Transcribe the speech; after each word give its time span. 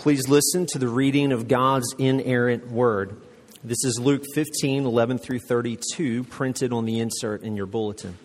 Please 0.00 0.30
listen 0.30 0.64
to 0.64 0.78
the 0.78 0.88
reading 0.88 1.30
of 1.30 1.46
God's 1.46 1.94
inerrant 1.98 2.70
word. 2.70 3.20
This 3.62 3.84
is 3.84 4.00
Luke 4.00 4.24
15, 4.34 4.86
11 4.86 5.18
through 5.18 5.40
32, 5.40 6.24
printed 6.24 6.72
on 6.72 6.86
the 6.86 7.00
insert 7.00 7.42
in 7.42 7.54
your 7.54 7.66
bulletin. 7.66 8.16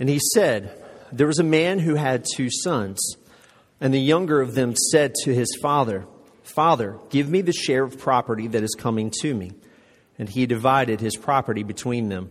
And 0.00 0.08
he 0.08 0.18
said, 0.32 0.82
There 1.12 1.26
was 1.26 1.38
a 1.38 1.44
man 1.44 1.80
who 1.80 1.96
had 1.96 2.24
two 2.34 2.48
sons, 2.50 2.98
and 3.78 3.92
the 3.92 4.00
younger 4.00 4.40
of 4.40 4.54
them 4.54 4.74
said 4.90 5.12
to 5.24 5.34
his 5.34 5.54
father, 5.60 6.06
Father, 6.44 6.98
give 7.10 7.28
me 7.28 7.42
the 7.42 7.52
share 7.52 7.84
of 7.84 7.98
property 7.98 8.46
that 8.46 8.62
is 8.62 8.74
coming 8.74 9.12
to 9.20 9.34
me. 9.34 9.52
And 10.18 10.30
he 10.30 10.46
divided 10.46 11.02
his 11.02 11.16
property 11.16 11.62
between 11.62 12.08
them. 12.08 12.30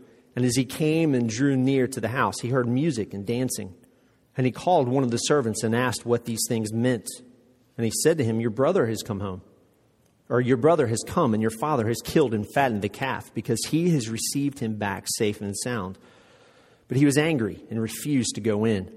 And 0.35 0.45
as 0.45 0.55
he 0.55 0.65
came 0.65 1.13
and 1.13 1.29
drew 1.29 1.57
near 1.57 1.87
to 1.87 1.99
the 1.99 2.07
house, 2.07 2.39
he 2.41 2.49
heard 2.49 2.67
music 2.67 3.13
and 3.13 3.25
dancing. 3.25 3.73
And 4.37 4.45
he 4.45 4.51
called 4.51 4.87
one 4.87 5.03
of 5.03 5.11
the 5.11 5.17
servants 5.17 5.63
and 5.63 5.75
asked 5.75 6.05
what 6.05 6.25
these 6.25 6.45
things 6.47 6.71
meant. 6.71 7.07
And 7.77 7.85
he 7.85 7.91
said 8.03 8.17
to 8.17 8.23
him, 8.23 8.39
Your 8.39 8.49
brother 8.49 8.85
has 8.87 9.03
come 9.03 9.19
home. 9.19 9.41
Or 10.29 10.39
your 10.39 10.57
brother 10.57 10.87
has 10.87 11.03
come, 11.05 11.33
and 11.33 11.41
your 11.41 11.51
father 11.51 11.87
has 11.89 12.01
killed 12.01 12.33
and 12.33 12.47
fattened 12.53 12.81
the 12.81 12.89
calf, 12.89 13.33
because 13.33 13.59
he 13.65 13.89
has 13.89 14.07
received 14.07 14.59
him 14.59 14.75
back 14.75 15.05
safe 15.17 15.41
and 15.41 15.57
sound. 15.57 15.97
But 16.87 16.97
he 16.97 17.05
was 17.05 17.17
angry 17.17 17.61
and 17.69 17.81
refused 17.81 18.35
to 18.35 18.41
go 18.41 18.63
in. 18.63 18.89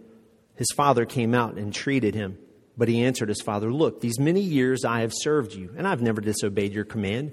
His 0.54 0.68
father 0.76 1.04
came 1.04 1.34
out 1.34 1.50
and 1.50 1.58
entreated 1.58 2.14
him. 2.14 2.38
But 2.76 2.88
he 2.88 3.02
answered 3.02 3.28
his 3.28 3.40
father, 3.40 3.72
Look, 3.72 4.00
these 4.00 4.18
many 4.18 4.40
years 4.40 4.84
I 4.84 5.00
have 5.00 5.12
served 5.14 5.54
you, 5.54 5.72
and 5.76 5.86
I've 5.86 6.02
never 6.02 6.20
disobeyed 6.20 6.72
your 6.72 6.84
command. 6.84 7.32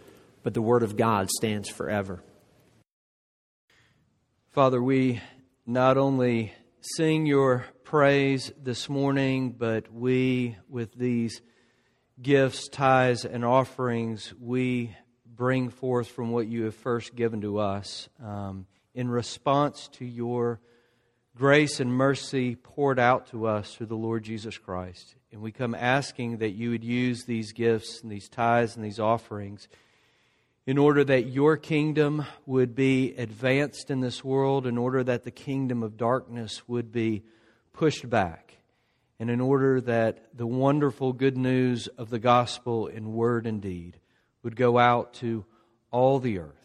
but 0.43 0.53
the 0.53 0.61
Word 0.61 0.83
of 0.83 0.97
God 0.97 1.29
stands 1.29 1.69
forever. 1.69 2.23
Father, 4.51 4.81
we 4.81 5.21
not 5.65 5.97
only 5.97 6.53
sing 6.81 7.25
your 7.25 7.65
praise 7.83 8.51
this 8.61 8.89
morning, 8.89 9.51
but 9.51 9.93
we, 9.93 10.57
with 10.67 10.93
these 10.93 11.41
gifts, 12.21 12.67
tithes, 12.67 13.25
and 13.25 13.45
offerings, 13.45 14.33
we 14.39 14.95
bring 15.25 15.69
forth 15.69 16.07
from 16.07 16.31
what 16.31 16.47
you 16.47 16.65
have 16.65 16.75
first 16.75 17.15
given 17.15 17.41
to 17.41 17.59
us 17.59 18.09
um, 18.23 18.65
in 18.93 19.09
response 19.09 19.87
to 19.93 20.05
your 20.05 20.59
grace 21.35 21.79
and 21.79 21.91
mercy 21.93 22.55
poured 22.55 22.99
out 22.99 23.27
to 23.27 23.47
us 23.47 23.73
through 23.73 23.87
the 23.87 23.95
Lord 23.95 24.23
Jesus 24.23 24.57
Christ. 24.57 25.15
And 25.31 25.41
we 25.41 25.51
come 25.51 25.73
asking 25.73 26.37
that 26.37 26.51
you 26.51 26.71
would 26.71 26.83
use 26.83 27.23
these 27.23 27.53
gifts 27.53 28.01
and 28.01 28.11
these 28.11 28.27
tithes 28.27 28.75
and 28.75 28.83
these 28.83 28.99
offerings 28.99 29.67
in 30.67 30.77
order 30.77 31.03
that 31.03 31.27
your 31.27 31.57
kingdom 31.57 32.25
would 32.45 32.75
be 32.75 33.15
advanced 33.15 33.89
in 33.89 33.99
this 33.99 34.23
world, 34.23 34.67
in 34.67 34.77
order 34.77 35.03
that 35.03 35.23
the 35.23 35.31
kingdom 35.31 35.81
of 35.81 35.97
darkness 35.97 36.67
would 36.67 36.91
be 36.91 37.23
pushed 37.73 38.09
back, 38.09 38.57
and 39.19 39.29
in 39.29 39.41
order 39.41 39.81
that 39.81 40.29
the 40.35 40.45
wonderful 40.45 41.13
good 41.13 41.37
news 41.37 41.87
of 41.87 42.09
the 42.09 42.19
gospel 42.19 42.87
in 42.87 43.13
word 43.13 43.47
and 43.47 43.61
deed 43.61 43.99
would 44.43 44.55
go 44.55 44.77
out 44.77 45.13
to 45.15 45.45
all 45.89 46.19
the 46.19 46.39
earth. 46.39 46.55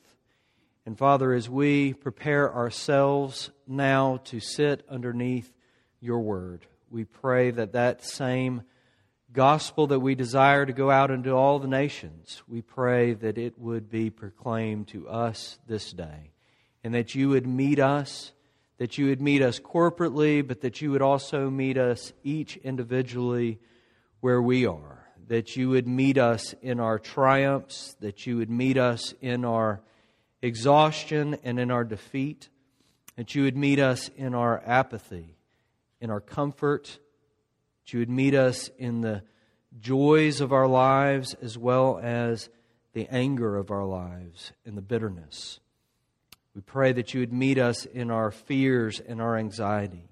And 0.84 0.96
Father, 0.96 1.32
as 1.32 1.50
we 1.50 1.94
prepare 1.94 2.54
ourselves 2.54 3.50
now 3.66 4.18
to 4.24 4.40
sit 4.40 4.84
underneath 4.88 5.52
your 6.00 6.20
word, 6.20 6.66
we 6.90 7.04
pray 7.04 7.50
that 7.50 7.72
that 7.72 8.04
same 8.04 8.62
gospel 9.36 9.86
that 9.88 10.00
we 10.00 10.14
desire 10.14 10.64
to 10.64 10.72
go 10.72 10.90
out 10.90 11.10
into 11.10 11.30
all 11.30 11.58
the 11.58 11.68
nations, 11.68 12.42
we 12.48 12.62
pray 12.62 13.12
that 13.12 13.36
it 13.36 13.58
would 13.58 13.90
be 13.90 14.08
proclaimed 14.08 14.88
to 14.88 15.06
us 15.06 15.58
this 15.66 15.92
day. 15.92 16.32
And 16.82 16.94
that 16.94 17.14
you 17.14 17.28
would 17.28 17.46
meet 17.46 17.78
us, 17.78 18.32
that 18.78 18.96
you 18.96 19.08
would 19.08 19.20
meet 19.20 19.42
us 19.42 19.60
corporately, 19.60 20.46
but 20.46 20.62
that 20.62 20.80
you 20.80 20.90
would 20.90 21.02
also 21.02 21.50
meet 21.50 21.76
us 21.76 22.14
each 22.24 22.56
individually 22.56 23.58
where 24.20 24.40
we 24.40 24.64
are. 24.66 25.06
That 25.28 25.54
you 25.54 25.68
would 25.68 25.86
meet 25.86 26.16
us 26.16 26.54
in 26.62 26.80
our 26.80 26.98
triumphs, 26.98 27.94
that 28.00 28.26
you 28.26 28.38
would 28.38 28.50
meet 28.50 28.78
us 28.78 29.12
in 29.20 29.44
our 29.44 29.82
exhaustion 30.40 31.36
and 31.44 31.60
in 31.60 31.70
our 31.70 31.84
defeat, 31.84 32.48
that 33.16 33.34
you 33.34 33.42
would 33.42 33.56
meet 33.56 33.80
us 33.80 34.08
in 34.16 34.34
our 34.34 34.62
apathy, 34.64 35.36
in 36.00 36.10
our 36.10 36.20
comfort 36.22 37.00
that 37.86 37.92
you 37.92 38.00
would 38.00 38.10
meet 38.10 38.34
us 38.34 38.68
in 38.78 39.00
the 39.00 39.22
joys 39.78 40.40
of 40.40 40.52
our 40.52 40.66
lives 40.66 41.34
as 41.40 41.56
well 41.56 42.00
as 42.02 42.48
the 42.94 43.06
anger 43.12 43.56
of 43.56 43.70
our 43.70 43.84
lives 43.84 44.50
and 44.64 44.76
the 44.76 44.82
bitterness. 44.82 45.60
We 46.52 46.62
pray 46.62 46.92
that 46.94 47.14
you 47.14 47.20
would 47.20 47.32
meet 47.32 47.58
us 47.58 47.84
in 47.84 48.10
our 48.10 48.32
fears 48.32 48.98
and 48.98 49.20
our 49.22 49.36
anxiety, 49.36 50.08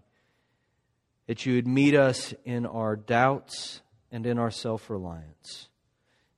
that 1.27 1.47
you 1.47 1.57
would 1.57 1.67
meet 1.67 1.97
us 1.97 2.33
in 2.45 2.65
our 2.65 2.95
doubts 2.95 3.81
and 4.13 4.25
in 4.25 4.39
our 4.39 4.53
self 4.53 4.89
reliance, 4.89 5.69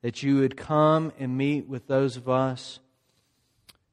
that 0.00 0.22
you 0.22 0.36
would 0.36 0.56
come 0.56 1.12
and 1.18 1.36
meet 1.36 1.68
with 1.68 1.86
those 1.86 2.16
of 2.16 2.30
us 2.30 2.80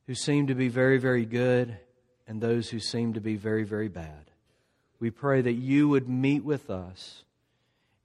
who 0.07 0.15
seem 0.15 0.47
to 0.47 0.55
be 0.55 0.69
very, 0.69 0.97
very 0.97 1.25
good 1.25 1.77
and 2.25 2.39
those 2.39 2.69
who 2.69 2.79
seem 2.79 3.13
to 3.15 3.21
be 3.21 3.35
very, 3.35 3.65
very 3.65 3.89
bad. 3.89 4.31
We 5.01 5.11
pray 5.11 5.41
that 5.41 5.51
you 5.51 5.89
would 5.89 6.07
meet 6.07 6.45
with 6.45 6.69
us 6.69 7.25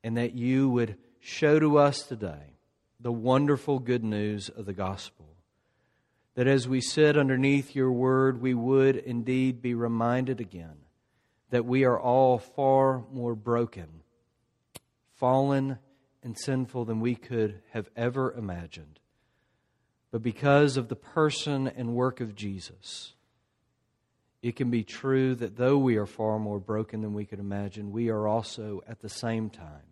and 0.02 0.16
that 0.16 0.34
you 0.34 0.68
would 0.70 0.96
show 1.20 1.58
to 1.58 1.78
us 1.78 2.02
today 2.02 2.54
the 3.00 3.12
wonderful 3.12 3.78
good 3.78 4.04
news 4.04 4.48
of 4.48 4.66
the 4.66 4.72
gospel. 4.72 5.26
That 6.34 6.46
as 6.46 6.68
we 6.68 6.80
sit 6.80 7.16
underneath 7.16 7.74
your 7.74 7.90
word, 7.90 8.40
we 8.40 8.54
would 8.54 8.96
indeed 8.96 9.60
be 9.60 9.74
reminded 9.74 10.40
again 10.40 10.76
that 11.50 11.64
we 11.64 11.84
are 11.84 11.98
all 11.98 12.38
far 12.38 13.04
more 13.12 13.34
broken, 13.34 13.88
fallen, 15.16 15.78
and 16.22 16.38
sinful 16.38 16.84
than 16.84 17.00
we 17.00 17.14
could 17.14 17.62
have 17.70 17.88
ever 17.96 18.32
imagined. 18.32 18.98
but 20.10 20.22
because 20.22 20.76
of 20.76 20.88
the 20.88 20.96
person 20.96 21.68
and 21.68 21.94
work 21.94 22.20
of 22.20 22.34
Jesus, 22.34 23.14
it 24.42 24.56
can 24.56 24.70
be 24.70 24.84
true 24.84 25.34
that 25.36 25.56
though 25.56 25.78
we 25.78 25.96
are 25.96 26.06
far 26.06 26.38
more 26.38 26.60
broken 26.60 27.02
than 27.02 27.12
we 27.12 27.24
could 27.24 27.40
imagine, 27.40 27.90
we 27.90 28.08
are 28.08 28.28
also 28.28 28.82
at 28.88 29.00
the 29.00 29.08
same 29.08 29.50
time 29.50 29.82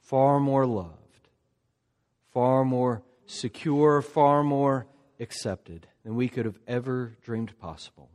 far 0.00 0.40
more 0.40 0.66
loved, 0.66 1.28
far 2.32 2.64
more 2.64 3.02
secure, 3.26 4.02
far 4.02 4.42
more 4.42 4.86
accepted 5.20 5.86
than 6.04 6.16
we 6.16 6.28
could 6.28 6.44
have 6.44 6.58
ever 6.66 7.16
dreamed 7.22 7.56
possible. 7.58 8.10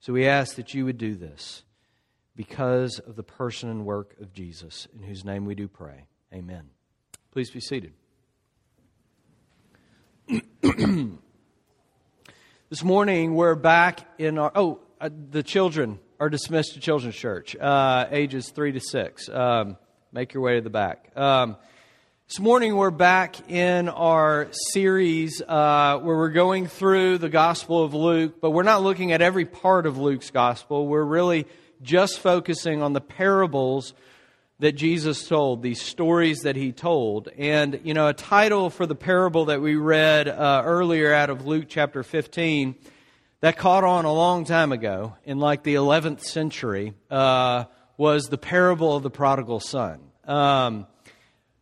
So 0.00 0.12
we 0.12 0.26
ask 0.26 0.56
that 0.56 0.74
you 0.74 0.84
would 0.84 0.98
do 0.98 1.14
this 1.14 1.62
because 2.34 2.98
of 2.98 3.16
the 3.16 3.22
person 3.22 3.70
and 3.70 3.86
work 3.86 4.16
of 4.20 4.32
Jesus, 4.32 4.86
in 4.94 5.04
whose 5.04 5.24
name 5.24 5.46
we 5.46 5.54
do 5.54 5.68
pray. 5.68 6.06
Amen. 6.32 6.70
Please 7.30 7.50
be 7.50 7.60
seated. 7.60 7.92
this 12.68 12.82
morning 12.82 13.36
we're 13.36 13.54
back 13.54 14.00
in 14.18 14.38
our 14.38 14.50
oh 14.56 14.80
uh, 15.00 15.08
the 15.30 15.42
children 15.44 16.00
are 16.18 16.28
dismissed 16.28 16.74
to 16.74 16.80
children's 16.80 17.14
church 17.14 17.54
uh, 17.54 18.06
ages 18.10 18.50
three 18.50 18.72
to 18.72 18.80
six. 18.80 19.28
Um, 19.28 19.76
make 20.10 20.34
your 20.34 20.42
way 20.42 20.56
to 20.56 20.62
the 20.62 20.70
back. 20.70 21.12
Um, 21.14 21.56
this 22.26 22.40
morning 22.40 22.74
we're 22.74 22.90
back 22.90 23.48
in 23.48 23.88
our 23.88 24.48
series 24.72 25.40
uh, 25.46 25.98
where 25.98 26.16
we're 26.16 26.30
going 26.30 26.66
through 26.66 27.18
the 27.18 27.28
gospel 27.28 27.84
of 27.84 27.94
luke 27.94 28.40
but 28.40 28.50
we're 28.50 28.64
not 28.64 28.82
looking 28.82 29.12
at 29.12 29.22
every 29.22 29.44
part 29.44 29.86
of 29.86 29.96
luke's 29.96 30.30
gospel. 30.30 30.88
We're 30.88 31.04
really 31.04 31.46
just 31.82 32.18
focusing 32.18 32.82
on 32.82 32.94
the 32.94 33.00
parables 33.00 33.94
that 34.58 34.72
Jesus 34.72 35.28
told, 35.28 35.62
these 35.62 35.80
stories 35.80 36.40
that 36.40 36.56
he 36.56 36.72
told. 36.72 37.28
And, 37.36 37.80
you 37.84 37.92
know, 37.92 38.08
a 38.08 38.14
title 38.14 38.70
for 38.70 38.86
the 38.86 38.94
parable 38.94 39.46
that 39.46 39.60
we 39.60 39.76
read 39.76 40.28
uh, 40.28 40.62
earlier 40.64 41.12
out 41.12 41.28
of 41.28 41.46
Luke 41.46 41.66
chapter 41.68 42.02
15 42.02 42.74
that 43.40 43.58
caught 43.58 43.84
on 43.84 44.06
a 44.06 44.12
long 44.12 44.44
time 44.44 44.72
ago 44.72 45.14
in 45.24 45.38
like 45.38 45.62
the 45.62 45.74
11th 45.74 46.22
century 46.22 46.94
uh, 47.10 47.64
was 47.98 48.24
the 48.24 48.38
parable 48.38 48.96
of 48.96 49.02
the 49.02 49.10
prodigal 49.10 49.60
son. 49.60 50.00
Um, 50.24 50.86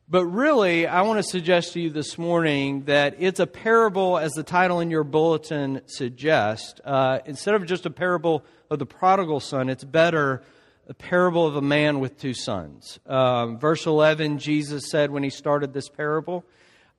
but 0.08 0.26
really, 0.26 0.87
I 0.87 1.02
want 1.02 1.17
to 1.19 1.29
suggest 1.29 1.73
to 1.73 1.81
you 1.81 1.91
this 1.91 2.17
morning 2.17 2.85
that 2.85 3.17
it's 3.19 3.41
a 3.41 3.46
parable, 3.46 4.19
as 4.19 4.32
the 4.32 4.43
title 4.43 4.81
in 4.81 4.91
your 4.91 5.02
bulletin 5.02 5.81
suggests. 5.87 6.79
Uh, 6.85 7.20
instead 7.26 7.55
of 7.55 7.67
just 7.67 7.87
a 7.87 7.91
parable 7.91 8.44
of 8.70 8.79
the 8.79 8.87
prodigal 8.87 9.41
son, 9.41 9.69
it's 9.69 9.82
better 9.82 10.43
a 10.88 10.94
parable 10.94 11.46
of 11.46 11.56
a 11.56 11.62
man 11.62 12.00
with 12.00 12.19
two 12.19 12.34
sons. 12.34 12.98
Um, 13.06 13.58
verse 13.58 13.86
11, 13.86 14.38
Jesus 14.38 14.90
said 14.90 15.10
when 15.10 15.22
he 15.22 15.31
started 15.31 15.72
this 15.72 15.88
parable, 15.88 16.44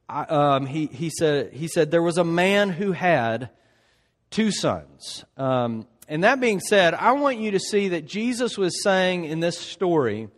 um, 0.09 0.65
he, 0.65 0.87
he, 0.87 1.09
said, 1.09 1.53
he 1.53 1.67
said, 1.67 1.91
There 1.91 2.01
was 2.01 2.17
a 2.17 2.23
man 2.23 2.69
who 2.69 2.91
had 2.91 3.49
two 4.29 4.51
sons. 4.51 5.25
Um, 5.37 5.87
and 6.07 6.23
that 6.23 6.39
being 6.39 6.59
said, 6.59 6.93
I 6.93 7.13
want 7.13 7.39
you 7.39 7.51
to 7.51 7.59
see 7.59 7.89
that 7.89 8.05
Jesus 8.05 8.57
was 8.57 8.83
saying 8.83 9.25
in 9.25 9.39
this 9.39 9.57
story 9.57 10.29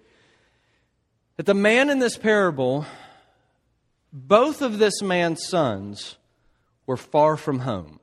that 1.35 1.45
the 1.45 1.53
man 1.53 1.89
in 1.89 1.99
this 1.99 2.17
parable, 2.17 2.85
both 4.13 4.61
of 4.61 4.77
this 4.77 5.01
man's 5.01 5.45
sons, 5.45 6.17
were 6.85 6.97
far 6.97 7.35
from 7.35 7.59
home. 7.59 7.99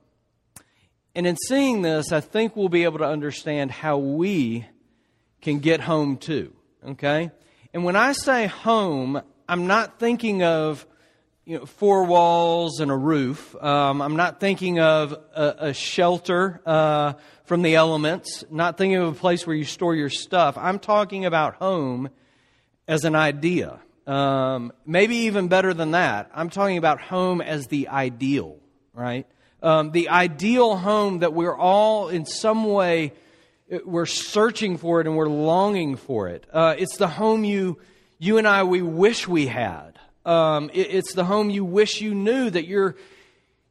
And 1.15 1.27
in 1.27 1.37
seeing 1.37 1.83
this, 1.83 2.13
I 2.13 2.21
think 2.21 2.57
we'll 2.57 2.69
be 2.69 2.85
able 2.85 2.99
to 2.99 3.07
understand 3.07 3.71
how 3.71 3.97
we 3.97 4.67
can 5.45 5.61
get 5.61 5.81
home 5.81 6.17
to, 6.17 6.53
Okay? 6.85 7.31
And 7.73 7.85
when 7.85 7.97
I 7.97 8.13
say 8.13 8.47
home, 8.47 9.21
I'm 9.49 9.67
not 9.67 9.99
thinking 9.99 10.43
of 10.43 10.87
you 11.45 11.59
know, 11.59 11.67
four 11.67 12.05
walls 12.05 12.81
and 12.81 12.91
a 12.91 12.97
roof. 12.97 13.55
Um, 13.63 14.01
I'm 14.01 14.17
not 14.17 14.41
thinking 14.41 14.81
of 14.81 15.13
a, 15.13 15.55
a 15.59 15.75
shelter 15.75 16.63
uh, 16.65 17.15
from 17.45 17.63
the 17.63 17.75
elements, 17.75 18.45
not 18.51 18.79
thinking 18.79 18.97
of 18.97 19.09
a 19.09 19.19
place 19.19 19.47
where 19.47 19.55
you 19.55 19.65
store 19.65 19.95
your 19.95 20.09
stuff. 20.09 20.57
I'm 20.57 20.79
talking 20.79 21.27
about 21.27 21.57
home 21.57 22.09
as 22.89 23.05
an 23.05 23.15
idea. 23.15 23.81
Um, 24.07 24.73
maybe 24.87 25.17
even 25.17 25.49
better 25.49 25.75
than 25.75 25.91
that. 25.93 26.31
I'm 26.35 26.51
talking 26.51 26.79
about 26.79 27.01
home 27.01 27.41
as 27.41 27.67
the 27.67 27.89
ideal, 27.89 28.59
right? 28.95 29.27
Um, 29.63 29.91
the 29.91 30.09
ideal 30.09 30.77
home 30.77 31.21
that 31.21 31.35
we're 31.35 31.57
all 31.57 32.09
in 32.09 32.25
some 32.25 32.65
way 32.65 33.13
we're 33.85 34.07
searching 34.07 34.77
for 34.77 35.01
it 35.01 35.07
and 35.07 35.17
we're 35.17 35.29
longing 35.29 35.97
for 35.97 36.29
it. 36.29 36.47
Uh, 36.53 36.75
it's 36.79 36.97
the 36.97 37.09
home 37.09 37.45
you, 37.45 37.79
you 38.19 38.39
and 38.39 38.47
I, 38.47 38.65
we 38.65 38.83
wish 38.83 39.27
we 39.27 39.47
had. 39.47 39.99
Um, 40.25 40.71
it, 40.73 40.89
it's 40.91 41.15
the 41.15 41.25
home 41.25 41.51
you 41.51 41.65
wish 41.65 42.01
you 42.01 42.15
knew 42.15 42.51
that 42.51 42.67
you're, 42.67 42.97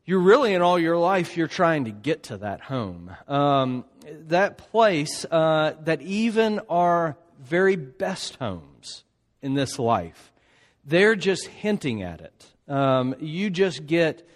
you're 0.05 0.19
really 0.19 0.53
in 0.53 0.61
all 0.61 0.79
your 0.79 0.97
life, 0.97 1.37
you're 1.37 1.47
trying 1.47 1.85
to 1.85 1.91
get 1.91 2.23
to 2.23 2.37
that 2.37 2.61
home. 2.61 3.11
Um, 3.27 3.85
that 4.27 4.57
place 4.57 5.25
uh, 5.31 5.75
that 5.83 6.01
even 6.01 6.59
our 6.69 7.15
very 7.39 7.75
best 7.75 8.35
homes 8.35 9.03
in 9.41 9.53
this 9.53 9.79
life, 9.79 10.31
they're 10.85 11.15
just 11.15 11.47
hinting 11.47 12.01
at 12.03 12.21
it. 12.21 12.45
Um, 12.67 13.15
you 13.19 13.49
just 13.49 13.85
get 13.85 14.27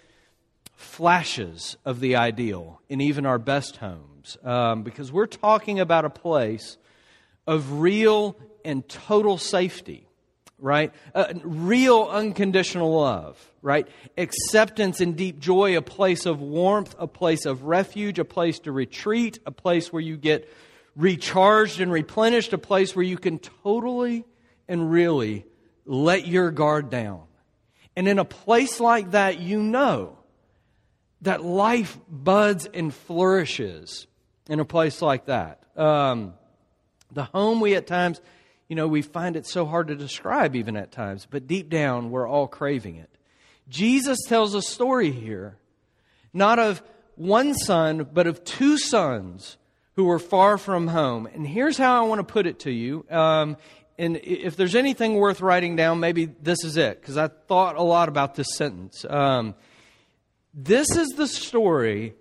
flashes 0.74 1.76
of 1.84 2.00
the 2.00 2.16
ideal 2.16 2.80
in 2.88 3.00
even 3.00 3.26
our 3.26 3.38
best 3.38 3.76
homes 3.76 4.17
um, 4.42 4.82
because 4.82 5.10
we're 5.10 5.26
talking 5.26 5.80
about 5.80 6.04
a 6.04 6.10
place 6.10 6.76
of 7.46 7.80
real 7.80 8.36
and 8.64 8.86
total 8.88 9.38
safety, 9.38 10.06
right? 10.58 10.92
Uh, 11.14 11.32
real 11.42 12.08
unconditional 12.10 13.00
love, 13.00 13.38
right? 13.62 13.88
Acceptance 14.18 15.00
and 15.00 15.16
deep 15.16 15.38
joy, 15.38 15.76
a 15.76 15.82
place 15.82 16.26
of 16.26 16.40
warmth, 16.40 16.94
a 16.98 17.06
place 17.06 17.46
of 17.46 17.62
refuge, 17.62 18.18
a 18.18 18.24
place 18.24 18.58
to 18.60 18.72
retreat, 18.72 19.38
a 19.46 19.50
place 19.50 19.92
where 19.92 20.02
you 20.02 20.16
get 20.16 20.52
recharged 20.96 21.80
and 21.80 21.90
replenished, 21.92 22.52
a 22.52 22.58
place 22.58 22.94
where 22.94 23.04
you 23.04 23.16
can 23.16 23.38
totally 23.38 24.24
and 24.68 24.90
really 24.90 25.46
let 25.86 26.26
your 26.26 26.50
guard 26.50 26.90
down. 26.90 27.22
And 27.96 28.06
in 28.06 28.18
a 28.18 28.24
place 28.24 28.78
like 28.80 29.12
that, 29.12 29.40
you 29.40 29.62
know 29.62 30.18
that 31.22 31.42
life 31.42 31.98
buds 32.08 32.66
and 32.66 32.92
flourishes 32.92 34.06
in 34.48 34.60
a 34.60 34.64
place 34.64 35.02
like 35.02 35.26
that. 35.26 35.60
Um, 35.76 36.34
the 37.12 37.24
home 37.24 37.60
we 37.60 37.74
at 37.74 37.86
times, 37.86 38.20
you 38.68 38.76
know, 38.76 38.88
we 38.88 39.02
find 39.02 39.36
it 39.36 39.46
so 39.46 39.64
hard 39.64 39.88
to 39.88 39.94
describe 39.94 40.56
even 40.56 40.76
at 40.76 40.90
times, 40.90 41.26
but 41.30 41.46
deep 41.46 41.68
down 41.68 42.10
we're 42.10 42.28
all 42.28 42.48
craving 42.48 42.96
it. 42.96 43.10
Jesus 43.68 44.18
tells 44.26 44.54
a 44.54 44.62
story 44.62 45.10
here, 45.10 45.56
not 46.32 46.58
of 46.58 46.82
one 47.16 47.54
son, 47.54 48.08
but 48.12 48.26
of 48.26 48.44
two 48.44 48.78
sons 48.78 49.56
who 49.94 50.04
were 50.04 50.18
far 50.18 50.58
from 50.58 50.86
home. 50.86 51.26
And 51.26 51.46
here's 51.46 51.76
how 51.76 52.02
I 52.02 52.06
want 52.06 52.20
to 52.20 52.32
put 52.32 52.46
it 52.46 52.60
to 52.60 52.70
you. 52.70 53.04
Um, 53.10 53.56
and 53.98 54.16
if 54.22 54.54
there's 54.54 54.76
anything 54.76 55.14
worth 55.14 55.40
writing 55.40 55.74
down, 55.74 55.98
maybe 55.98 56.26
this 56.26 56.62
is 56.62 56.76
it, 56.76 57.00
because 57.00 57.16
I 57.16 57.26
thought 57.28 57.76
a 57.76 57.82
lot 57.82 58.08
about 58.08 58.36
this 58.36 58.56
sentence. 58.56 59.04
Um, 59.04 59.56
this 60.54 60.88
is 60.96 61.08
the 61.08 61.26
story 61.26 62.14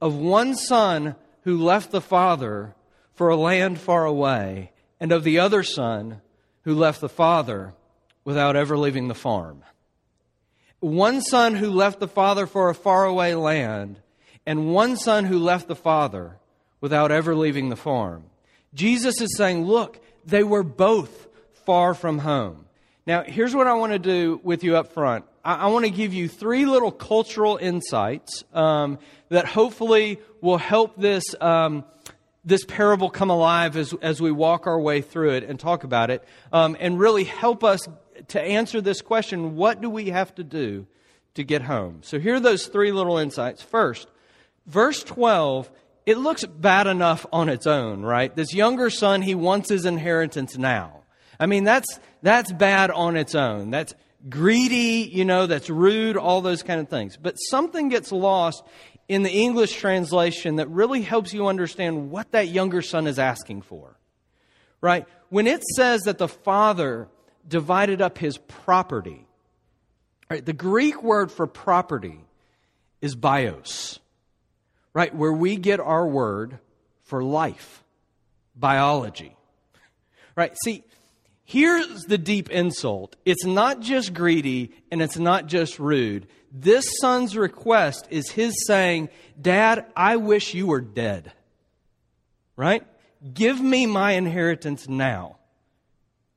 of 0.00 0.16
one 0.16 0.56
son 0.56 1.14
who 1.42 1.62
left 1.62 1.90
the 1.90 2.00
father 2.00 2.74
for 3.14 3.28
a 3.28 3.36
land 3.36 3.78
far 3.78 4.04
away, 4.04 4.72
and 4.98 5.12
of 5.12 5.24
the 5.24 5.38
other 5.38 5.62
son 5.62 6.20
who 6.62 6.74
left 6.74 7.00
the 7.00 7.08
father 7.08 7.74
without 8.24 8.56
ever 8.56 8.76
leaving 8.76 9.08
the 9.08 9.14
farm. 9.14 9.62
One 10.80 11.20
son 11.20 11.54
who 11.54 11.70
left 11.70 12.00
the 12.00 12.08
father 12.08 12.46
for 12.46 12.70
a 12.70 12.74
faraway 12.74 13.34
land, 13.34 14.00
and 14.46 14.72
one 14.72 14.96
son 14.96 15.26
who 15.26 15.38
left 15.38 15.68
the 15.68 15.76
father 15.76 16.38
without 16.80 17.12
ever 17.12 17.34
leaving 17.34 17.68
the 17.68 17.76
farm. 17.76 18.24
Jesus 18.72 19.20
is 19.20 19.36
saying, 19.36 19.66
look, 19.66 20.02
they 20.24 20.42
were 20.42 20.62
both 20.62 21.28
far 21.66 21.92
from 21.92 22.18
home. 22.18 22.66
Now, 23.10 23.24
here's 23.24 23.56
what 23.56 23.66
I 23.66 23.74
want 23.74 23.92
to 23.92 23.98
do 23.98 24.40
with 24.44 24.62
you 24.62 24.76
up 24.76 24.92
front. 24.94 25.24
I, 25.44 25.54
I 25.56 25.66
want 25.66 25.84
to 25.84 25.90
give 25.90 26.14
you 26.14 26.28
three 26.28 26.64
little 26.64 26.92
cultural 26.92 27.56
insights 27.56 28.44
um, 28.54 29.00
that 29.30 29.46
hopefully 29.46 30.20
will 30.40 30.58
help 30.58 30.94
this, 30.96 31.24
um, 31.40 31.84
this 32.44 32.64
parable 32.64 33.10
come 33.10 33.28
alive 33.28 33.76
as, 33.76 33.92
as 34.00 34.20
we 34.20 34.30
walk 34.30 34.68
our 34.68 34.80
way 34.80 35.00
through 35.00 35.30
it 35.30 35.42
and 35.42 35.58
talk 35.58 35.82
about 35.82 36.10
it, 36.10 36.22
um, 36.52 36.76
and 36.78 37.00
really 37.00 37.24
help 37.24 37.64
us 37.64 37.80
to 38.28 38.40
answer 38.40 38.80
this 38.80 39.02
question 39.02 39.56
what 39.56 39.80
do 39.80 39.90
we 39.90 40.10
have 40.10 40.32
to 40.36 40.44
do 40.44 40.86
to 41.34 41.42
get 41.42 41.62
home? 41.62 42.02
So 42.04 42.20
here 42.20 42.36
are 42.36 42.40
those 42.40 42.68
three 42.68 42.92
little 42.92 43.18
insights. 43.18 43.60
First, 43.60 44.06
verse 44.66 45.02
12 45.02 45.68
it 46.06 46.16
looks 46.16 46.44
bad 46.44 46.86
enough 46.86 47.26
on 47.32 47.48
its 47.48 47.66
own, 47.66 48.02
right? 48.02 48.32
This 48.34 48.54
younger 48.54 48.88
son, 48.88 49.22
he 49.22 49.34
wants 49.34 49.68
his 49.68 49.84
inheritance 49.84 50.56
now. 50.56 50.99
I 51.40 51.46
mean, 51.46 51.64
that's, 51.64 51.98
that's 52.22 52.52
bad 52.52 52.92
on 52.92 53.16
its 53.16 53.34
own. 53.34 53.70
That's 53.70 53.94
greedy, 54.28 55.10
you 55.12 55.24
know, 55.24 55.46
that's 55.46 55.68
rude, 55.68 56.16
all 56.16 56.42
those 56.42 56.62
kind 56.62 56.80
of 56.80 56.88
things. 56.88 57.16
But 57.16 57.34
something 57.36 57.88
gets 57.88 58.12
lost 58.12 58.62
in 59.08 59.24
the 59.24 59.30
English 59.30 59.72
translation 59.72 60.56
that 60.56 60.68
really 60.68 61.02
helps 61.02 61.34
you 61.34 61.48
understand 61.48 62.10
what 62.10 62.30
that 62.32 62.48
younger 62.48 62.82
son 62.82 63.08
is 63.08 63.18
asking 63.18 63.62
for. 63.62 63.98
Right? 64.80 65.06
When 65.30 65.46
it 65.46 65.64
says 65.76 66.02
that 66.02 66.18
the 66.18 66.28
father 66.28 67.08
divided 67.48 68.00
up 68.00 68.18
his 68.18 68.38
property, 68.38 69.26
Right, 70.30 70.46
the 70.46 70.52
Greek 70.52 71.02
word 71.02 71.32
for 71.32 71.48
property 71.48 72.20
is 73.00 73.16
bios, 73.16 73.98
right? 74.94 75.12
Where 75.12 75.32
we 75.32 75.56
get 75.56 75.80
our 75.80 76.06
word 76.06 76.60
for 77.02 77.24
life, 77.24 77.82
biology. 78.54 79.36
Right? 80.36 80.56
See, 80.64 80.84
here's 81.50 82.04
the 82.04 82.18
deep 82.18 82.48
insult 82.50 83.16
it's 83.24 83.44
not 83.44 83.80
just 83.80 84.14
greedy 84.14 84.70
and 84.90 85.02
it's 85.02 85.18
not 85.18 85.46
just 85.46 85.78
rude. 85.78 86.26
This 86.52 86.88
son's 87.00 87.36
request 87.36 88.06
is 88.10 88.30
his 88.30 88.54
saying, 88.66 89.08
Dad, 89.40 89.86
I 89.96 90.16
wish 90.16 90.54
you 90.54 90.66
were 90.66 90.80
dead. 90.80 91.32
Right? 92.56 92.86
Give 93.34 93.60
me 93.60 93.86
my 93.86 94.12
inheritance 94.12 94.88
now. 94.88 95.36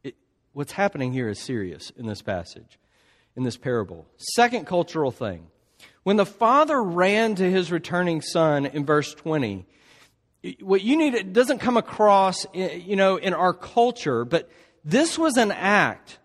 It, 0.03 0.15
what's 0.53 0.71
happening 0.71 1.13
here 1.13 1.29
is 1.29 1.39
serious 1.39 1.91
in 1.91 2.05
this 2.05 2.21
passage, 2.21 2.79
in 3.35 3.43
this 3.43 3.57
parable. 3.57 4.07
Second 4.35 4.67
cultural 4.67 5.11
thing. 5.11 5.47
When 6.03 6.17
the 6.17 6.25
father 6.25 6.81
ran 6.81 7.35
to 7.35 7.49
his 7.49 7.71
returning 7.71 8.21
son 8.21 8.65
in 8.65 8.85
verse 8.85 9.13
20, 9.13 9.65
what 10.59 10.81
you 10.81 10.97
need, 10.97 11.13
it 11.13 11.33
doesn't 11.33 11.59
come 11.59 11.77
across, 11.77 12.45
eh, 12.53 12.75
you 12.75 12.95
know, 12.95 13.15
in 13.15 13.33
our 13.33 13.53
culture, 13.53 14.25
but 14.25 14.49
this 14.83 15.17
was 15.17 15.37
an 15.37 15.51
act 15.51 16.19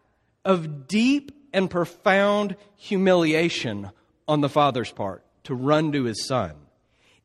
of 0.44 0.88
deep 0.88 1.32
and 1.52 1.70
profound 1.70 2.56
humiliation 2.76 3.90
on 4.26 4.40
the 4.40 4.48
father's 4.48 4.92
part 4.92 5.24
to 5.44 5.54
run 5.54 5.92
to 5.92 6.04
his 6.04 6.26
son. 6.26 6.52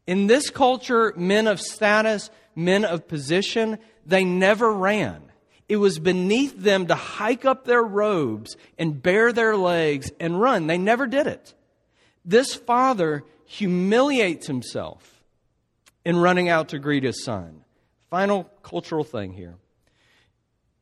In 0.05 0.27
this 0.27 0.49
culture, 0.49 1.13
men 1.15 1.47
of 1.47 1.59
status, 1.61 2.29
men 2.55 2.85
of 2.85 3.07
position, 3.07 3.79
they 4.05 4.23
never 4.23 4.71
ran. 4.71 5.21
It 5.69 5.77
was 5.77 5.97
beneath 5.97 6.57
them 6.57 6.87
to 6.87 6.95
hike 6.95 7.45
up 7.45 7.65
their 7.65 7.83
robes 7.83 8.57
and 8.77 9.01
bare 9.01 9.31
their 9.31 9.55
legs 9.55 10.11
and 10.19 10.39
run. 10.39 10.67
They 10.67 10.77
never 10.77 11.07
did 11.07 11.27
it. 11.27 11.53
This 12.25 12.53
father 12.53 13.23
humiliates 13.45 14.47
himself 14.47 15.23
in 16.05 16.17
running 16.17 16.49
out 16.49 16.69
to 16.69 16.79
greet 16.79 17.03
his 17.03 17.23
son. 17.23 17.63
Final 18.09 18.43
cultural 18.61 19.03
thing 19.03 19.33
here. 19.33 19.55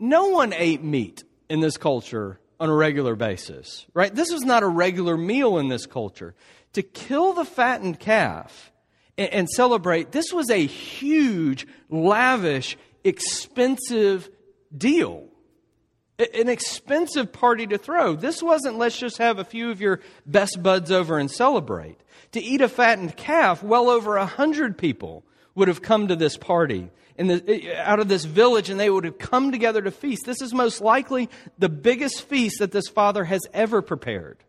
No 0.01 0.29
one 0.29 0.51
ate 0.51 0.83
meat 0.83 1.23
in 1.47 1.59
this 1.59 1.77
culture 1.77 2.39
on 2.59 2.69
a 2.69 2.75
regular 2.75 3.15
basis, 3.15 3.85
right? 3.93 4.13
This 4.13 4.31
was 4.31 4.43
not 4.43 4.63
a 4.63 4.67
regular 4.67 5.15
meal 5.15 5.57
in 5.59 5.69
this 5.69 5.85
culture. 5.85 6.35
To 6.73 6.81
kill 6.81 7.33
the 7.33 7.45
fattened 7.45 7.99
calf 7.99 8.71
and, 9.17 9.29
and 9.29 9.49
celebrate, 9.49 10.11
this 10.11 10.33
was 10.33 10.49
a 10.49 10.65
huge, 10.65 11.67
lavish, 11.89 12.77
expensive 13.03 14.29
deal 14.75 15.27
an 16.33 16.49
expensive 16.49 17.31
party 17.33 17.65
to 17.67 17.77
throw. 17.77 18.15
This 18.15 18.43
wasn't 18.43 18.77
let's 18.77 18.97
just 18.97 19.17
have 19.17 19.39
a 19.39 19.43
few 19.43 19.71
of 19.71 19.81
your 19.81 20.01
best 20.25 20.61
buds 20.61 20.91
over 20.91 21.17
and 21.17 21.31
celebrate. 21.31 21.99
To 22.33 22.41
eat 22.41 22.61
a 22.61 22.69
fattened 22.69 23.17
calf, 23.17 23.63
well 23.63 23.89
over 23.89 24.17
a 24.17 24.25
hundred 24.25 24.77
people 24.77 25.25
would 25.55 25.67
have 25.67 25.81
come 25.81 26.07
to 26.07 26.15
this 26.15 26.37
party 26.37 26.89
in 27.21 27.27
the, 27.27 27.77
out 27.87 27.99
of 27.99 28.07
this 28.07 28.25
village 28.25 28.71
and 28.71 28.79
they 28.79 28.89
would 28.89 29.05
have 29.05 29.19
come 29.19 29.51
together 29.51 29.79
to 29.79 29.91
feast. 29.91 30.25
This 30.25 30.41
is 30.41 30.55
most 30.55 30.81
likely 30.81 31.29
the 31.59 31.69
biggest 31.69 32.23
feast 32.23 32.57
that 32.59 32.71
this 32.71 32.87
father 32.87 33.25
has 33.25 33.41
ever 33.53 33.83
prepared. 33.83 34.39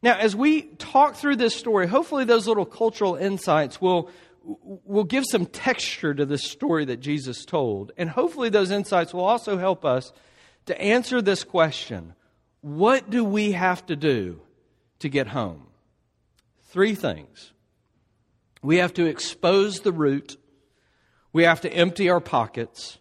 Now, 0.00 0.16
as 0.16 0.36
we 0.36 0.62
talk 0.62 1.16
through 1.16 1.36
this 1.36 1.56
story, 1.56 1.88
hopefully 1.88 2.24
those 2.24 2.46
little 2.46 2.64
cultural 2.64 3.16
insights 3.16 3.80
will, 3.80 4.10
will 4.44 5.02
give 5.02 5.24
some 5.28 5.44
texture 5.44 6.14
to 6.14 6.24
this 6.24 6.44
story 6.44 6.84
that 6.84 7.00
Jesus 7.00 7.44
told. 7.44 7.90
And 7.96 8.08
hopefully 8.08 8.48
those 8.48 8.70
insights 8.70 9.12
will 9.12 9.24
also 9.24 9.58
help 9.58 9.84
us 9.84 10.12
to 10.66 10.80
answer 10.80 11.20
this 11.20 11.42
question 11.42 12.14
what 12.60 13.10
do 13.10 13.24
we 13.24 13.52
have 13.52 13.84
to 13.86 13.96
do 13.96 14.40
to 15.00 15.08
get 15.08 15.26
home? 15.26 15.66
Three 16.68 16.94
things. 16.94 17.52
We 18.62 18.76
have 18.76 18.92
to 18.94 19.06
expose 19.06 19.80
the 19.80 19.92
root, 19.92 20.36
we 21.32 21.44
have 21.44 21.60
to 21.62 21.72
empty 21.72 22.10
our 22.10 22.20
pockets, 22.20 22.98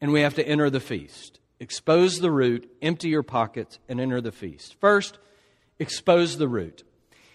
and 0.00 0.12
we 0.12 0.20
have 0.20 0.34
to 0.34 0.46
enter 0.46 0.70
the 0.70 0.80
feast. 0.80 1.40
Expose 1.60 2.20
the 2.20 2.30
root, 2.30 2.70
empty 2.82 3.08
your 3.08 3.22
pockets, 3.22 3.78
and 3.88 4.00
enter 4.00 4.20
the 4.20 4.32
feast. 4.32 4.76
First, 4.80 5.18
expose 5.78 6.38
the 6.38 6.48
root. 6.48 6.84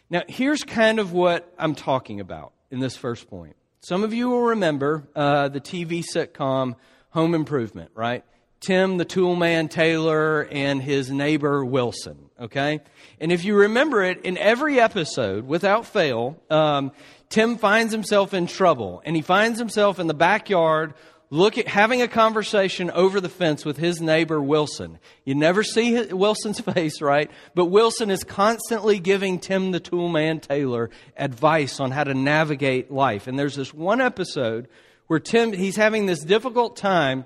Now, 0.09 0.23
here's 0.27 0.63
kind 0.63 0.99
of 0.99 1.11
what 1.11 1.51
I'm 1.57 1.75
talking 1.75 2.19
about 2.19 2.53
in 2.71 2.79
this 2.79 2.95
first 2.95 3.29
point. 3.29 3.55
Some 3.81 4.03
of 4.03 4.13
you 4.13 4.29
will 4.29 4.43
remember 4.43 5.07
uh, 5.15 5.49
the 5.49 5.59
TV 5.59 6.03
sitcom 6.03 6.75
Home 7.09 7.35
Improvement, 7.35 7.91
right? 7.95 8.23
Tim 8.63 8.97
the 8.97 9.05
toolman 9.05 9.69
Taylor 9.69 10.47
and 10.49 10.81
his 10.81 11.11
neighbor 11.11 11.63
Wilson. 11.65 12.29
Okay? 12.39 12.81
And 13.19 13.31
if 13.31 13.43
you 13.43 13.55
remember 13.55 14.03
it, 14.03 14.21
in 14.23 14.37
every 14.37 14.79
episode, 14.79 15.45
without 15.45 15.85
fail, 15.85 16.41
um, 16.49 16.91
Tim 17.29 17.57
finds 17.57 17.91
himself 17.93 18.33
in 18.33 18.47
trouble 18.47 19.01
and 19.05 19.15
he 19.15 19.21
finds 19.21 19.59
himself 19.59 19.99
in 19.99 20.07
the 20.07 20.13
backyard 20.13 20.93
look 21.33 21.57
at 21.57 21.67
having 21.67 21.99
a 22.01 22.07
conversation 22.07 22.91
over 22.91 23.19
the 23.19 23.27
fence 23.27 23.65
with 23.65 23.75
his 23.75 23.99
neighbor 23.99 24.39
Wilson. 24.39 24.99
You 25.25 25.33
never 25.33 25.63
see 25.63 25.99
Wilson's 26.13 26.59
face, 26.73 27.01
right? 27.01 27.31
But 27.55 27.65
Wilson 27.65 28.11
is 28.11 28.23
constantly 28.23 28.99
giving 28.99 29.39
Tim 29.39 29.71
the 29.71 29.79
toolman 29.79 30.41
Taylor 30.41 30.91
advice 31.17 31.79
on 31.79 31.89
how 31.89 32.03
to 32.03 32.13
navigate 32.13 32.91
life. 32.91 33.25
And 33.25 33.37
there's 33.37 33.55
this 33.55 33.73
one 33.73 33.99
episode 33.99 34.67
where 35.07 35.19
Tim 35.19 35.53
he's 35.53 35.75
having 35.75 36.05
this 36.05 36.23
difficult 36.23 36.77
time 36.77 37.25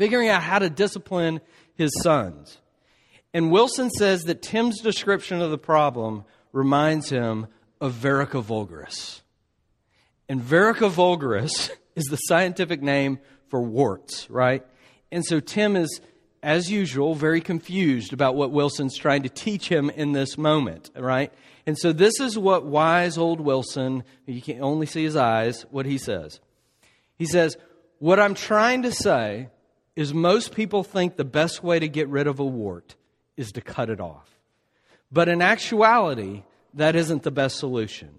figuring 0.00 0.30
out 0.30 0.42
how 0.42 0.58
to 0.58 0.70
discipline 0.70 1.42
his 1.74 1.90
sons. 2.02 2.56
And 3.34 3.50
Wilson 3.52 3.90
says 3.90 4.22
that 4.22 4.40
Tim's 4.40 4.80
description 4.80 5.42
of 5.42 5.50
the 5.50 5.58
problem 5.58 6.24
reminds 6.54 7.10
him 7.10 7.48
of 7.82 7.92
Verruca 7.92 8.42
vulgaris. 8.42 9.20
And 10.26 10.40
Verruca 10.40 10.90
vulgaris 10.90 11.68
is 11.96 12.06
the 12.06 12.16
scientific 12.16 12.80
name 12.80 13.18
for 13.48 13.60
warts, 13.60 14.30
right? 14.30 14.66
And 15.12 15.22
so 15.22 15.38
Tim 15.38 15.76
is, 15.76 16.00
as 16.42 16.70
usual, 16.70 17.14
very 17.14 17.42
confused 17.42 18.14
about 18.14 18.36
what 18.36 18.52
Wilson's 18.52 18.96
trying 18.96 19.24
to 19.24 19.28
teach 19.28 19.68
him 19.68 19.90
in 19.90 20.12
this 20.12 20.38
moment, 20.38 20.88
right? 20.96 21.30
And 21.66 21.76
so 21.76 21.92
this 21.92 22.18
is 22.20 22.38
what 22.38 22.64
wise 22.64 23.18
old 23.18 23.38
Wilson, 23.38 24.04
you 24.24 24.40
can 24.40 24.62
only 24.62 24.86
see 24.86 25.04
his 25.04 25.16
eyes, 25.16 25.66
what 25.70 25.84
he 25.84 25.98
says. 25.98 26.40
He 27.18 27.26
says, 27.26 27.58
What 27.98 28.18
I'm 28.18 28.32
trying 28.32 28.84
to 28.84 28.92
say 28.92 29.50
is 29.96 30.14
most 30.14 30.54
people 30.54 30.82
think 30.82 31.16
the 31.16 31.24
best 31.24 31.62
way 31.62 31.78
to 31.78 31.88
get 31.88 32.08
rid 32.08 32.26
of 32.26 32.38
a 32.38 32.44
wart 32.44 32.96
is 33.36 33.52
to 33.52 33.60
cut 33.60 33.90
it 33.90 34.00
off. 34.00 34.28
But 35.10 35.28
in 35.28 35.42
actuality, 35.42 36.44
that 36.74 36.94
isn't 36.94 37.22
the 37.22 37.30
best 37.30 37.58
solution. 37.58 38.10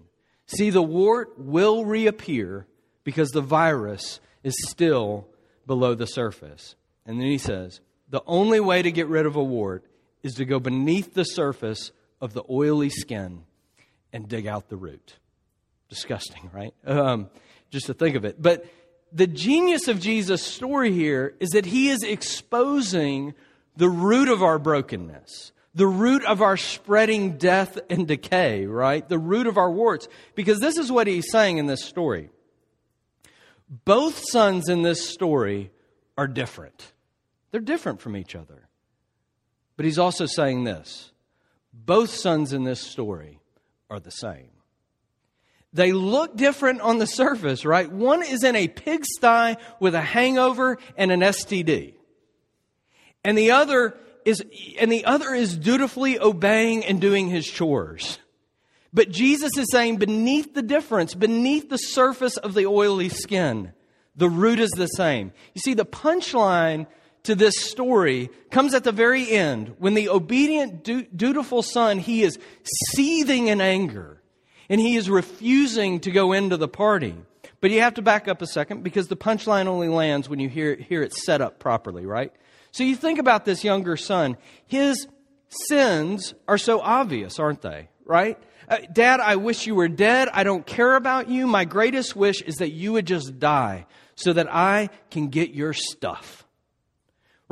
See, 0.46 0.70
the 0.70 0.82
wart 0.82 1.38
will 1.38 1.84
reappear 1.84 2.66
because 3.04 3.30
the 3.30 3.40
virus 3.40 4.20
is 4.42 4.54
still 4.68 5.26
below 5.66 5.94
the 5.94 6.06
surface. 6.06 6.74
And 7.06 7.18
then 7.18 7.26
he 7.26 7.38
says, 7.38 7.80
the 8.08 8.22
only 8.26 8.60
way 8.60 8.82
to 8.82 8.92
get 8.92 9.06
rid 9.06 9.26
of 9.26 9.36
a 9.36 9.42
wart 9.42 9.84
is 10.22 10.34
to 10.34 10.44
go 10.44 10.60
beneath 10.60 11.14
the 11.14 11.24
surface 11.24 11.92
of 12.20 12.34
the 12.34 12.44
oily 12.50 12.90
skin 12.90 13.44
and 14.12 14.28
dig 14.28 14.46
out 14.46 14.68
the 14.68 14.76
root. 14.76 15.16
Disgusting, 15.88 16.50
right? 16.52 16.74
Um, 16.86 17.30
just 17.70 17.86
to 17.86 17.94
think 17.94 18.16
of 18.16 18.24
it. 18.24 18.40
But 18.40 18.66
the 19.12 19.26
genius 19.26 19.88
of 19.88 20.00
Jesus' 20.00 20.42
story 20.42 20.92
here 20.92 21.34
is 21.40 21.50
that 21.50 21.66
he 21.66 21.88
is 21.88 22.02
exposing 22.02 23.34
the 23.76 23.88
root 23.88 24.28
of 24.28 24.42
our 24.42 24.58
brokenness, 24.58 25.52
the 25.74 25.86
root 25.86 26.24
of 26.24 26.42
our 26.42 26.56
spreading 26.56 27.38
death 27.38 27.78
and 27.90 28.06
decay, 28.06 28.66
right? 28.66 29.08
The 29.08 29.18
root 29.18 29.46
of 29.46 29.56
our 29.56 29.70
warts. 29.70 30.08
Because 30.34 30.60
this 30.60 30.76
is 30.76 30.92
what 30.92 31.06
he's 31.06 31.30
saying 31.30 31.58
in 31.58 31.66
this 31.66 31.84
story. 31.84 32.30
Both 33.84 34.22
sons 34.30 34.68
in 34.68 34.82
this 34.82 35.08
story 35.08 35.70
are 36.18 36.28
different. 36.28 36.92
They're 37.50 37.60
different 37.60 38.00
from 38.00 38.16
each 38.16 38.34
other. 38.34 38.68
But 39.76 39.86
he's 39.86 39.98
also 39.98 40.26
saying 40.26 40.64
this 40.64 41.12
both 41.72 42.10
sons 42.10 42.52
in 42.52 42.64
this 42.64 42.80
story 42.80 43.40
are 43.88 44.00
the 44.00 44.10
same. 44.10 44.50
They 45.72 45.92
look 45.92 46.36
different 46.36 46.82
on 46.82 46.98
the 46.98 47.06
surface, 47.06 47.64
right? 47.64 47.90
One 47.90 48.22
is 48.22 48.44
in 48.44 48.56
a 48.56 48.68
pigsty 48.68 49.56
with 49.80 49.94
a 49.94 50.02
hangover 50.02 50.78
and 50.96 51.10
an 51.10 51.20
STD. 51.20 51.94
And 53.24 53.38
the 53.38 53.52
other 53.52 53.96
is, 54.24 54.42
and 54.78 54.92
the 54.92 55.06
other 55.06 55.34
is 55.34 55.56
dutifully 55.56 56.18
obeying 56.18 56.84
and 56.84 57.00
doing 57.00 57.28
his 57.28 57.46
chores. 57.46 58.18
But 58.92 59.10
Jesus 59.10 59.56
is 59.56 59.68
saying 59.70 59.96
beneath 59.96 60.52
the 60.52 60.62
difference, 60.62 61.14
beneath 61.14 61.70
the 61.70 61.78
surface 61.78 62.36
of 62.36 62.52
the 62.52 62.66
oily 62.66 63.08
skin, 63.08 63.72
the 64.14 64.28
root 64.28 64.60
is 64.60 64.70
the 64.70 64.88
same. 64.88 65.32
You 65.54 65.60
see, 65.62 65.72
the 65.72 65.86
punchline 65.86 66.86
to 67.22 67.34
this 67.34 67.58
story 67.58 68.28
comes 68.50 68.74
at 68.74 68.84
the 68.84 68.92
very 68.92 69.30
end 69.30 69.76
when 69.78 69.94
the 69.94 70.10
obedient, 70.10 70.84
dutiful 71.16 71.62
son, 71.62 71.98
he 71.98 72.22
is 72.22 72.38
seething 72.90 73.46
in 73.46 73.62
anger 73.62 74.21
and 74.68 74.80
he 74.80 74.96
is 74.96 75.10
refusing 75.10 76.00
to 76.00 76.10
go 76.10 76.32
into 76.32 76.56
the 76.56 76.68
party. 76.68 77.14
But 77.60 77.70
you 77.70 77.80
have 77.80 77.94
to 77.94 78.02
back 78.02 78.26
up 78.28 78.42
a 78.42 78.46
second 78.46 78.82
because 78.82 79.08
the 79.08 79.16
punchline 79.16 79.66
only 79.66 79.88
lands 79.88 80.28
when 80.28 80.40
you 80.40 80.48
hear, 80.48 80.74
hear 80.74 81.02
it 81.02 81.12
set 81.12 81.40
up 81.40 81.58
properly, 81.58 82.06
right? 82.06 82.32
So 82.72 82.84
you 82.84 82.96
think 82.96 83.18
about 83.18 83.44
this 83.44 83.64
younger 83.64 83.96
son. 83.96 84.36
His 84.66 85.06
sins 85.68 86.34
are 86.48 86.58
so 86.58 86.80
obvious, 86.80 87.38
aren't 87.38 87.62
they? 87.62 87.88
Right? 88.04 88.38
Uh, 88.68 88.78
Dad, 88.92 89.20
I 89.20 89.36
wish 89.36 89.66
you 89.66 89.74
were 89.74 89.88
dead. 89.88 90.28
I 90.32 90.44
don't 90.44 90.66
care 90.66 90.96
about 90.96 91.28
you. 91.28 91.46
My 91.46 91.64
greatest 91.64 92.16
wish 92.16 92.42
is 92.42 92.56
that 92.56 92.70
you 92.70 92.94
would 92.94 93.06
just 93.06 93.38
die 93.38 93.86
so 94.14 94.32
that 94.32 94.52
I 94.52 94.90
can 95.10 95.28
get 95.28 95.50
your 95.50 95.72
stuff. 95.72 96.41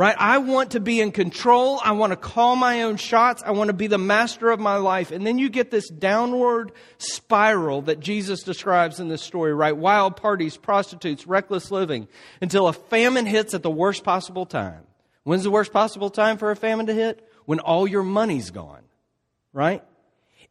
Right? 0.00 0.16
I 0.18 0.38
want 0.38 0.70
to 0.70 0.80
be 0.80 0.98
in 0.98 1.12
control. 1.12 1.78
I 1.84 1.92
want 1.92 2.12
to 2.12 2.16
call 2.16 2.56
my 2.56 2.84
own 2.84 2.96
shots. 2.96 3.42
I 3.44 3.50
want 3.50 3.68
to 3.68 3.74
be 3.74 3.86
the 3.86 3.98
master 3.98 4.48
of 4.48 4.58
my 4.58 4.76
life. 4.76 5.10
And 5.10 5.26
then 5.26 5.38
you 5.38 5.50
get 5.50 5.70
this 5.70 5.90
downward 5.90 6.72
spiral 6.96 7.82
that 7.82 8.00
Jesus 8.00 8.42
describes 8.42 8.98
in 8.98 9.08
this 9.08 9.20
story, 9.20 9.52
right? 9.52 9.76
Wild 9.76 10.16
parties, 10.16 10.56
prostitutes, 10.56 11.26
reckless 11.26 11.70
living, 11.70 12.08
until 12.40 12.66
a 12.66 12.72
famine 12.72 13.26
hits 13.26 13.52
at 13.52 13.62
the 13.62 13.70
worst 13.70 14.02
possible 14.02 14.46
time. 14.46 14.84
When's 15.24 15.44
the 15.44 15.50
worst 15.50 15.70
possible 15.70 16.08
time 16.08 16.38
for 16.38 16.50
a 16.50 16.56
famine 16.56 16.86
to 16.86 16.94
hit? 16.94 17.22
When 17.44 17.60
all 17.60 17.86
your 17.86 18.02
money's 18.02 18.50
gone, 18.50 18.84
right? 19.52 19.84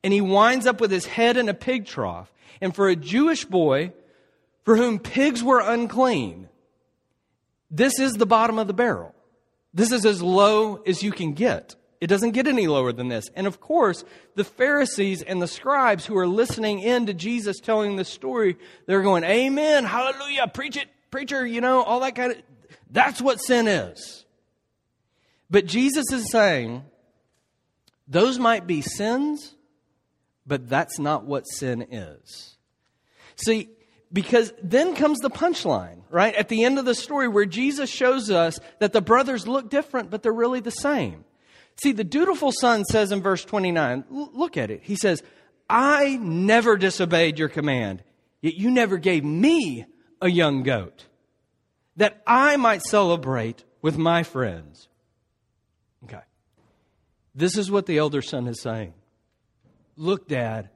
And 0.04 0.14
he 0.14 0.22
winds 0.22 0.68
up 0.68 0.80
with 0.80 0.92
his 0.92 1.08
head 1.08 1.38
in 1.38 1.50
a 1.50 1.56
pig 1.56 1.88
trough. 1.88 2.32
And 2.62 2.76
for 2.76 2.88
a 2.88 2.96
Jewish 2.96 3.46
boy 3.46 3.94
for 4.64 4.78
whom 4.78 5.00
pigs 5.00 5.44
were 5.44 5.60
unclean, 5.60 6.50
this 7.72 7.98
is 7.98 8.14
the 8.14 8.28
bottom 8.28 8.60
of 8.60 8.68
the 8.68 8.74
barrel. 8.74 9.16
This 9.74 9.92
is 9.92 10.06
as 10.06 10.22
low 10.22 10.78
as 10.88 11.04
you 11.04 11.12
can 11.12 11.34
get. 11.34 11.76
It 12.02 12.08
doesn't 12.08 12.32
get 12.32 12.48
any 12.48 12.68
lower 12.68 12.94
than 12.94 13.10
this. 13.10 13.30
And 13.36 13.46
of 13.46 13.60
course, 13.60 14.04
the 14.36 14.44
Pharisees 14.44 15.22
and 15.22 15.42
the 15.42 15.48
scribes 15.48 16.06
who 16.06 16.18
are 16.18 16.28
listening 16.28 16.80
in 16.80 17.08
to 17.08 17.14
Jesus 17.14 17.60
telling 17.60 17.96
this 17.96 18.10
story, 18.10 18.58
they're 18.86 19.02
going, 19.02 19.24
Amen, 19.24 19.84
hallelujah, 19.84 20.48
preach 20.48 20.78
it, 20.78 20.88
preacher, 21.12 21.46
you 21.46 21.62
know, 21.62 21.84
all 21.84 22.00
that 22.00 22.16
kind 22.16 22.32
of. 22.32 22.38
That's 22.90 23.22
what 23.22 23.42
sin 23.42 23.68
is. 23.68 24.26
But 25.50 25.66
Jesus 25.66 26.12
is 26.12 26.32
saying, 26.32 26.84
those 28.10 28.40
might 28.40 28.66
be 28.66 28.82
sins, 28.82 29.56
but 30.46 30.68
that's 30.68 30.98
not 30.98 31.26
what 31.26 31.48
sin 31.48 31.86
is. 31.92 32.58
See, 33.36 33.70
because 34.12 34.54
then 34.64 34.96
comes 34.96 35.20
the 35.20 35.30
punchline, 35.30 36.02
right? 36.10 36.34
At 36.36 36.50
the 36.50 36.64
end 36.64 36.80
of 36.80 36.86
the 36.86 36.96
story 36.96 37.28
where 37.28 37.46
Jesus 37.46 37.90
shows 37.90 38.32
us 38.32 38.60
that 38.80 38.94
the 38.94 39.02
brothers 39.02 39.48
look 39.48 39.70
different, 39.70 40.10
but 40.10 40.24
they're 40.24 40.34
really 40.34 40.60
the 40.60 40.72
same. 40.72 41.26
See, 41.82 41.92
the 41.92 42.04
dutiful 42.04 42.52
son 42.52 42.84
says 42.86 43.12
in 43.12 43.22
verse 43.22 43.46
29, 43.46 44.06
look 44.10 44.58
at 44.58 44.72
it. 44.72 44.82
He 44.84 44.96
says, 44.96 45.24
I 45.70 46.18
never 46.20 46.76
disobeyed 46.76 47.38
your 47.38 47.50
command, 47.50 48.04
yet 48.42 48.56
you 48.56 48.72
never 48.72 48.98
gave 48.98 49.24
me 49.24 49.86
a 50.22 50.30
young 50.30 50.64
goat 50.64 51.06
that 51.96 52.22
I 52.26 52.58
might 52.58 52.82
celebrate 52.82 53.64
with 53.82 53.98
my 53.98 54.24
friends. 54.24 54.88
Okay. 56.06 56.22
This 57.36 57.58
is 57.58 57.70
what 57.70 57.86
the 57.86 57.98
elder 57.98 58.22
son 58.22 58.48
is 58.48 58.62
saying. 58.62 58.94
Look, 59.96 60.28
Dad, 60.28 60.70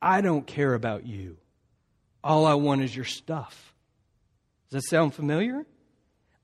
I 0.00 0.20
don't 0.20 0.46
care 0.46 0.74
about 0.74 1.06
you. 1.06 1.38
All 2.26 2.44
I 2.44 2.54
want 2.54 2.82
is 2.82 2.94
your 2.94 3.04
stuff. 3.04 3.72
Does 4.68 4.82
that 4.82 4.90
sound 4.90 5.14
familiar? 5.14 5.64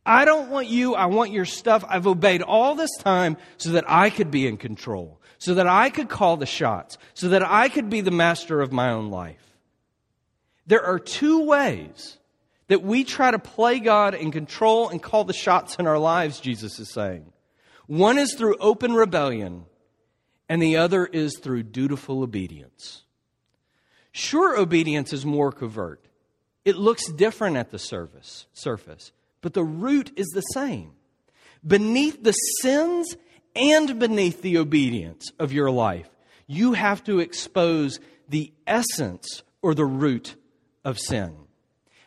I 0.06 0.24
don't 0.24 0.48
want 0.48 0.68
you, 0.68 0.94
I 0.94 1.06
want 1.06 1.32
your 1.32 1.44
stuff. 1.44 1.84
I've 1.88 2.06
obeyed 2.06 2.40
all 2.40 2.76
this 2.76 2.96
time 2.98 3.36
so 3.56 3.70
that 3.70 3.84
I 3.88 4.08
could 4.08 4.30
be 4.30 4.46
in 4.46 4.58
control, 4.58 5.20
so 5.38 5.54
that 5.54 5.66
I 5.66 5.90
could 5.90 6.08
call 6.08 6.36
the 6.36 6.46
shots, 6.46 6.98
so 7.14 7.30
that 7.30 7.42
I 7.42 7.68
could 7.68 7.90
be 7.90 8.00
the 8.00 8.12
master 8.12 8.60
of 8.60 8.70
my 8.70 8.90
own 8.90 9.10
life. 9.10 9.44
There 10.68 10.84
are 10.84 11.00
two 11.00 11.46
ways 11.46 12.16
that 12.68 12.84
we 12.84 13.02
try 13.02 13.32
to 13.32 13.40
play 13.40 13.80
God 13.80 14.14
and 14.14 14.32
control 14.32 14.88
and 14.88 15.02
call 15.02 15.24
the 15.24 15.32
shots 15.32 15.74
in 15.80 15.88
our 15.88 15.98
lives, 15.98 16.38
Jesus 16.38 16.78
is 16.78 16.92
saying. 16.92 17.32
One 17.88 18.18
is 18.18 18.34
through 18.34 18.56
open 18.60 18.92
rebellion, 18.92 19.64
and 20.48 20.62
the 20.62 20.76
other 20.76 21.06
is 21.06 21.38
through 21.38 21.64
dutiful 21.64 22.22
obedience. 22.22 23.01
Sure, 24.12 24.58
obedience 24.58 25.12
is 25.12 25.24
more 25.24 25.50
covert. 25.50 26.04
It 26.64 26.76
looks 26.76 27.10
different 27.10 27.56
at 27.56 27.70
the 27.70 27.78
surface, 27.78 28.46
surface, 28.52 29.10
but 29.40 29.54
the 29.54 29.64
root 29.64 30.12
is 30.16 30.28
the 30.28 30.42
same. 30.42 30.92
Beneath 31.66 32.22
the 32.22 32.32
sins 32.32 33.16
and 33.56 33.98
beneath 33.98 34.42
the 34.42 34.58
obedience 34.58 35.32
of 35.38 35.52
your 35.52 35.70
life, 35.70 36.08
you 36.46 36.74
have 36.74 37.02
to 37.04 37.20
expose 37.20 38.00
the 38.28 38.52
essence 38.66 39.42
or 39.62 39.74
the 39.74 39.84
root 39.84 40.36
of 40.84 40.98
sin. 40.98 41.34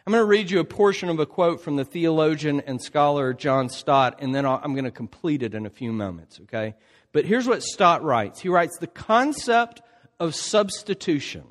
I'm 0.06 0.12
going 0.12 0.22
to 0.22 0.26
read 0.26 0.52
you 0.52 0.60
a 0.60 0.66
portion 0.66 1.10
of 1.10 1.20
a 1.20 1.26
quote 1.26 1.62
from 1.62 1.78
the 1.78 1.86
theologian 1.86 2.62
and 2.62 2.80
scholar 2.80 3.34
John 3.34 3.70
Stott, 3.70 4.20
and 4.20 4.36
then 4.36 4.46
i 4.46 4.64
am 4.64 4.74
going 4.74 4.86
to 4.86 4.92
complete 4.92 5.42
it 5.42 5.56
in 5.56 5.66
a 5.66 5.70
few 5.70 5.92
moments, 5.92 6.40
okay? 6.42 6.76
But 7.12 7.26
here's 7.26 7.48
what 7.48 7.64
Stott 7.64 8.04
writes 8.04 8.40
He 8.40 8.50
writes, 8.50 8.78
The 8.78 8.88
concept 8.88 9.82
of 10.20 10.36
substitution 10.36 11.46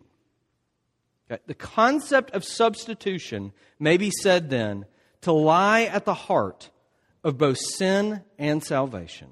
Uh, 1.35 1.38
the 1.47 1.55
concept 1.55 2.31
of 2.31 2.44
substitution 2.44 3.53
may 3.81 3.97
be 3.97 4.09
said 4.23 4.51
then 4.51 4.87
to 5.20 5.33
lie 5.33 5.83
at 5.83 6.05
the 6.05 6.14
heart 6.14 6.70
of 7.25 7.37
both 7.37 7.59
sin 7.59 8.23
and 8.38 8.62
salvation. 8.62 9.27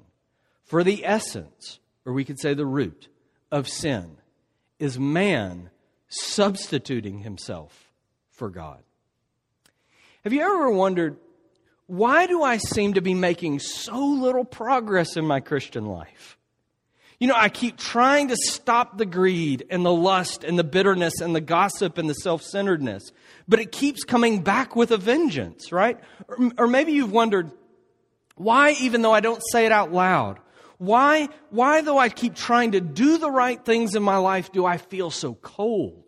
For 0.65 0.83
the 0.83 1.05
essence, 1.05 1.79
or 2.05 2.11
we 2.11 2.25
could 2.25 2.41
say 2.41 2.53
the 2.55 2.65
root, 2.65 3.07
of 3.53 3.69
sin 3.69 4.17
is 4.79 4.99
man 4.99 5.69
substituting 6.09 7.19
himself 7.19 7.93
for 8.31 8.49
God. 8.49 8.83
Have 10.25 10.33
you 10.33 10.41
ever 10.41 10.69
wondered, 10.71 11.15
why 11.87 12.27
do 12.27 12.43
I 12.43 12.57
seem 12.57 12.95
to 12.95 13.01
be 13.01 13.13
making 13.13 13.59
so 13.59 13.97
little 13.97 14.43
progress 14.43 15.15
in 15.15 15.25
my 15.25 15.39
Christian 15.39 15.85
life? 15.85 16.37
You 17.23 17.29
know, 17.29 17.35
I 17.37 17.47
keep 17.47 17.77
trying 17.77 18.27
to 18.27 18.35
stop 18.35 18.97
the 18.97 19.05
greed 19.05 19.65
and 19.69 19.85
the 19.85 19.93
lust 19.93 20.43
and 20.43 20.59
the 20.59 20.63
bitterness 20.65 21.21
and 21.21 21.33
the 21.33 21.39
gossip 21.39 21.97
and 21.97 22.09
the 22.09 22.15
self 22.15 22.41
centeredness, 22.41 23.13
but 23.47 23.61
it 23.61 23.71
keeps 23.71 24.03
coming 24.03 24.41
back 24.41 24.75
with 24.75 24.91
a 24.91 24.97
vengeance, 24.97 25.71
right? 25.71 25.97
Or, 26.27 26.51
or, 26.57 26.67
maybe 26.67 26.91
you've 26.91 27.13
wondered, 27.13 27.49
why, 28.35 28.71
even 28.71 29.03
though 29.03 29.13
I 29.13 29.21
don't 29.21 29.41
say 29.53 29.65
it 29.65 29.71
out 29.71 29.93
loud, 29.93 30.39
why, 30.79 31.29
why, 31.49 31.79
though 31.79 31.97
I 31.97 32.09
keep 32.09 32.35
trying 32.35 32.73
to 32.73 32.81
do 32.81 33.17
the 33.17 33.31
right 33.31 33.63
things 33.63 33.95
in 33.95 34.03
my 34.03 34.17
life, 34.17 34.51
do 34.51 34.65
I 34.65 34.75
feel 34.75 35.09
so 35.09 35.33
cold? 35.33 36.03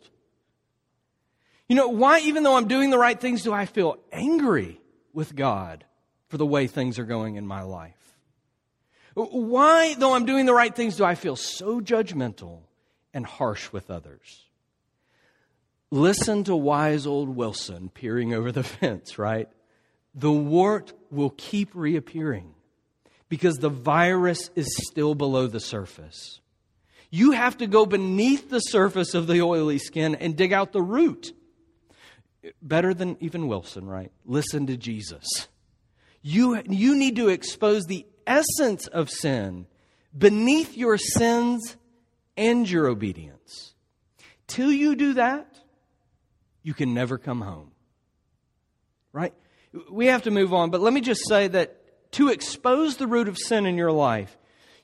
You 1.69 1.77
know, 1.77 1.87
why, 1.87 2.19
even 2.25 2.43
though 2.43 2.57
I'm 2.57 2.67
doing 2.67 2.89
the 2.89 2.99
right 2.99 3.17
things, 3.17 3.41
do 3.41 3.53
I 3.53 3.67
feel 3.67 3.99
angry 4.11 4.81
with 5.13 5.33
God 5.33 5.85
for 6.27 6.35
the 6.35 6.45
way 6.45 6.67
things 6.67 6.99
are 6.99 7.05
going 7.05 7.37
in 7.37 7.47
my 7.47 7.61
life? 7.61 8.14
Why, 9.15 9.95
though 9.97 10.13
I'm 10.13 10.25
doing 10.25 10.45
the 10.45 10.53
right 10.53 10.75
things, 10.75 10.97
do 10.97 11.05
I 11.05 11.15
feel 11.15 11.37
so 11.37 11.79
judgmental 11.79 12.59
and 13.13 13.25
harsh 13.25 13.71
with 13.71 13.89
others? 13.89 14.43
Listen 15.89 16.43
to 16.43 16.55
wise 16.55 17.07
old 17.07 17.29
Wilson 17.29 17.89
peering 17.89 18.33
over 18.33 18.51
the 18.51 18.63
fence, 18.63 19.17
right? 19.17 19.47
The 20.13 20.31
wart 20.31 20.93
will 21.09 21.29
keep 21.29 21.71
reappearing 21.73 22.53
because 23.29 23.55
the 23.55 23.69
virus 23.69 24.49
is 24.55 24.67
still 24.85 25.15
below 25.15 25.47
the 25.47 25.61
surface. 25.61 26.41
You 27.09 27.31
have 27.31 27.57
to 27.59 27.67
go 27.67 27.85
beneath 27.85 28.49
the 28.49 28.59
surface 28.59 29.13
of 29.13 29.27
the 29.27 29.41
oily 29.41 29.77
skin 29.77 30.15
and 30.15 30.35
dig 30.35 30.51
out 30.51 30.73
the 30.73 30.81
root. 30.81 31.33
Better 32.61 32.93
than 32.93 33.15
even 33.21 33.47
Wilson, 33.47 33.85
right? 33.85 34.11
Listen 34.25 34.67
to 34.67 34.75
Jesus. 34.75 35.47
You, 36.21 36.61
you 36.67 36.95
need 36.97 37.15
to 37.15 37.29
expose 37.29 37.85
the 37.85 38.05
essence 38.27 38.87
of 38.87 39.09
sin 39.09 39.67
beneath 40.17 40.77
your 40.77 40.97
sins 40.97 41.77
and 42.37 42.69
your 42.69 42.87
obedience. 42.87 43.73
Till 44.47 44.71
you 44.71 44.95
do 44.95 45.13
that, 45.13 45.59
you 46.63 46.73
can 46.73 46.93
never 46.93 47.17
come 47.17 47.41
home. 47.41 47.71
Right? 49.11 49.33
We 49.89 50.07
have 50.07 50.23
to 50.23 50.31
move 50.31 50.53
on, 50.53 50.69
but 50.69 50.81
let 50.81 50.93
me 50.93 51.01
just 51.01 51.27
say 51.27 51.47
that 51.47 52.11
to 52.13 52.29
expose 52.29 52.97
the 52.97 53.07
root 53.07 53.27
of 53.27 53.37
sin 53.37 53.65
in 53.65 53.77
your 53.77 53.91
life, 53.91 54.37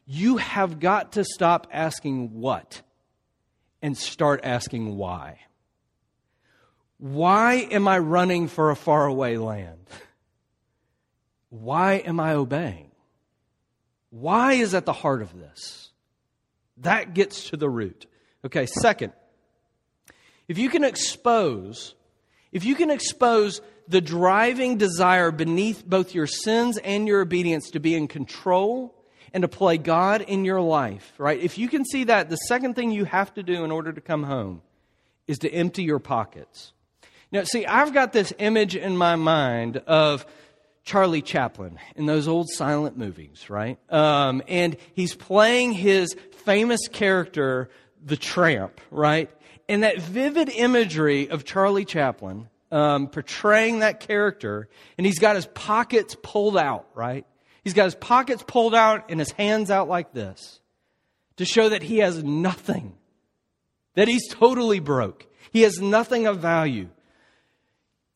you 0.06 0.38
have 0.38 0.80
got 0.80 1.14
to 1.14 1.24
stop 1.24 1.68
asking 1.72 2.40
what 2.40 2.82
and 3.82 3.98
start 3.98 4.42
asking 4.44 4.98
why. 4.98 5.40
Why 6.98 7.68
am 7.72 7.88
I 7.88 8.00
running 8.00 8.48
for 8.48 8.70
a 8.70 8.76
faraway 8.76 9.38
land? 9.38 9.88
Why 11.50 11.96
am 11.96 12.20
I 12.20 12.34
obeying? 12.34 12.91
Why 14.12 14.54
is 14.54 14.76
at 14.76 14.86
the 14.86 14.94
heart 14.94 15.22
of 15.22 15.38
this? 15.38 15.90
That 16.78 17.14
gets 17.14 17.50
to 17.50 17.58
the 17.58 17.70
root. 17.70 18.06
Okay, 18.46 18.66
second, 18.66 19.14
if 20.48 20.58
you 20.58 20.70
can 20.70 20.84
expose, 20.84 21.96
if 22.52 22.64
you 22.64 22.76
can 22.76 22.92
expose 22.92 23.62
the 23.88 24.02
driving 24.02 24.78
desire 24.78 25.32
beneath 25.32 25.86
both 25.86 26.14
your 26.14 26.28
sins 26.28 26.78
and 26.78 27.08
your 27.08 27.22
obedience 27.22 27.72
to 27.72 27.80
be 27.80 27.96
in 27.96 28.08
control 28.08 28.96
and 29.34 29.44
to 29.44 29.48
play 29.48 29.78
God 29.78 30.22
in 30.22 30.44
your 30.44 30.62
life, 30.62 31.14
right? 31.18 31.40
If 31.40 31.58
you 31.58 31.70
can 31.70 31.86
see 31.86 32.06
that, 32.06 32.30
the 32.30 32.36
second 32.36 32.76
thing 32.76 32.92
you 32.92 33.06
have 33.06 33.34
to 33.36 33.44
do 33.44 33.64
in 33.64 33.72
order 33.72 33.94
to 33.94 34.02
come 34.02 34.24
home 34.24 34.62
is 35.28 35.40
to 35.40 35.50
empty 35.50 35.84
your 35.84 36.00
pockets. 36.00 36.74
Now, 37.32 37.44
see, 37.44 37.66
I've 37.66 37.94
got 37.94 38.12
this 38.12 38.34
image 38.40 38.76
in 38.76 38.98
my 38.98 39.16
mind 39.16 39.78
of 39.78 40.26
Charlie 40.84 41.22
Chaplin 41.22 41.78
in 41.96 42.06
those 42.06 42.28
old 42.28 42.50
silent 42.50 42.98
movies, 42.98 43.50
right? 43.50 43.78
Um, 43.92 44.42
and 44.48 44.78
he's 44.94 45.16
playing 45.16 45.74
his 45.74 46.16
famous 46.46 46.88
character, 46.88 47.70
the 48.04 48.18
tramp, 48.18 48.82
right? 48.90 49.30
And 49.70 49.84
that 49.84 50.02
vivid 50.02 50.50
imagery 50.50 51.30
of 51.30 51.46
Charlie 51.46 51.86
Chaplin 51.86 52.50
um, 52.72 53.08
portraying 53.08 53.80
that 53.80 54.00
character, 54.00 54.70
and 54.98 55.06
he's 55.06 55.20
got 55.20 55.36
his 55.36 55.46
pockets 55.46 56.16
pulled 56.22 56.58
out, 56.58 56.88
right? 56.96 57.26
He's 57.64 57.74
got 57.74 57.86
his 57.86 57.96
pockets 57.96 58.44
pulled 58.46 58.74
out 58.74 59.12
and 59.12 59.20
his 59.20 59.32
hands 59.32 59.70
out 59.70 59.88
like 59.88 60.14
this 60.14 60.62
to 61.38 61.46
show 61.46 61.70
that 61.70 61.84
he 61.84 62.00
has 62.00 62.24
nothing, 62.24 62.96
that 63.96 64.08
he's 64.08 64.28
totally 64.30 64.80
broke. 64.80 65.28
He 65.52 65.62
has 65.62 65.80
nothing 65.80 66.26
of 66.26 66.40
value. 66.40 66.90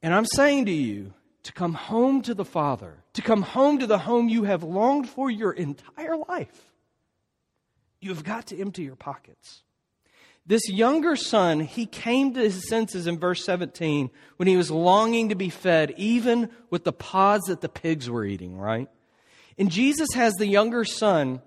And 0.02 0.14
I'm 0.14 0.26
saying 0.26 0.66
to 0.66 0.72
you 0.72 1.14
to 1.46 1.54
come 1.54 1.74
home 1.74 2.22
to 2.24 2.34
the 2.34 2.46
Father, 2.46 3.04
to 3.14 3.22
come 3.22 3.42
home 3.42 3.80
to 3.80 3.88
the 3.88 4.00
home 4.00 4.30
you 4.30 4.44
have 4.44 4.64
longed 4.64 5.08
for 5.08 5.30
your 5.30 5.52
entire 5.52 6.18
life, 6.18 6.72
you 8.02 8.10
have 8.10 8.24
got 8.24 8.48
to 8.48 8.60
empty 8.60 8.84
your 8.84 8.96
pockets. 8.96 9.64
This 10.48 10.70
younger 10.70 11.16
son, 11.16 11.60
he 11.60 11.86
came 11.88 12.34
to 12.34 12.40
his 12.40 12.68
senses 12.68 13.08
in 13.08 13.18
verse 13.18 13.44
17 13.44 14.12
when 14.38 14.48
he 14.48 14.58
was 14.58 14.70
longing 14.70 15.30
to 15.30 15.36
be 15.36 15.50
fed, 15.50 15.94
even 15.98 16.50
with 16.70 16.84
the 16.84 16.94
pods 16.94 17.46
that 17.46 17.62
the 17.62 17.70
pigs 17.70 18.10
were 18.10 18.26
eating, 18.26 18.58
right? 18.58 18.88
And 19.58 19.72
Jesus 19.72 20.10
has 20.14 20.34
the 20.34 20.48
younger 20.48 20.84
son 20.84 21.42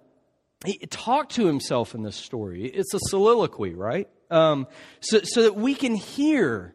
he 0.65 0.79
talk 0.91 1.29
to 1.31 1.47
himself 1.47 1.95
in 1.95 2.03
this 2.03 2.17
story. 2.17 2.67
It's 2.67 2.93
a 2.93 2.99
soliloquy, 3.09 3.75
right? 3.75 4.09
Um, 4.31 4.67
so, 5.01 5.21
so 5.23 5.43
that 5.43 5.55
we 5.55 5.75
can 5.75 5.95
hear 5.95 6.75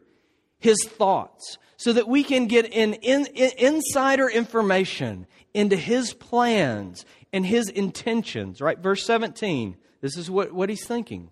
his 0.64 0.82
thoughts, 0.82 1.58
so 1.76 1.92
that 1.92 2.08
we 2.08 2.24
can 2.24 2.46
get 2.46 2.64
in, 2.72 2.94
in, 2.94 3.26
in 3.26 3.50
insider 3.58 4.30
information 4.30 5.26
into 5.52 5.76
his 5.76 6.14
plans 6.14 7.04
and 7.34 7.44
his 7.44 7.68
intentions, 7.68 8.62
right? 8.62 8.78
Verse 8.78 9.04
17, 9.04 9.76
this 10.00 10.16
is 10.16 10.30
what, 10.30 10.52
what 10.52 10.70
he's 10.70 10.86
thinking. 10.86 11.30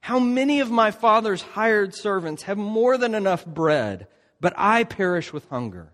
How 0.00 0.18
many 0.18 0.58
of 0.58 0.68
my 0.68 0.90
father's 0.90 1.42
hired 1.42 1.94
servants 1.94 2.42
have 2.42 2.58
more 2.58 2.98
than 2.98 3.14
enough 3.14 3.46
bread, 3.46 4.08
but 4.40 4.52
I 4.56 4.82
perish 4.82 5.32
with 5.32 5.48
hunger? 5.48 5.92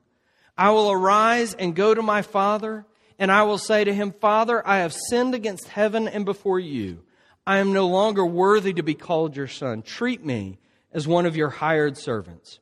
I 0.56 0.70
will 0.70 0.90
arise 0.90 1.52
and 1.52 1.76
go 1.76 1.92
to 1.92 2.00
my 2.00 2.22
father, 2.22 2.86
and 3.18 3.30
I 3.30 3.42
will 3.42 3.58
say 3.58 3.84
to 3.84 3.92
him, 3.92 4.12
Father, 4.12 4.66
I 4.66 4.78
have 4.78 4.96
sinned 5.10 5.34
against 5.34 5.68
heaven 5.68 6.08
and 6.08 6.24
before 6.24 6.58
you. 6.58 7.02
I 7.46 7.58
am 7.58 7.74
no 7.74 7.86
longer 7.86 8.24
worthy 8.24 8.72
to 8.72 8.82
be 8.82 8.94
called 8.94 9.36
your 9.36 9.46
son. 9.46 9.82
Treat 9.82 10.24
me 10.24 10.58
as 10.90 11.06
one 11.06 11.26
of 11.26 11.36
your 11.36 11.50
hired 11.50 11.98
servants. 11.98 12.60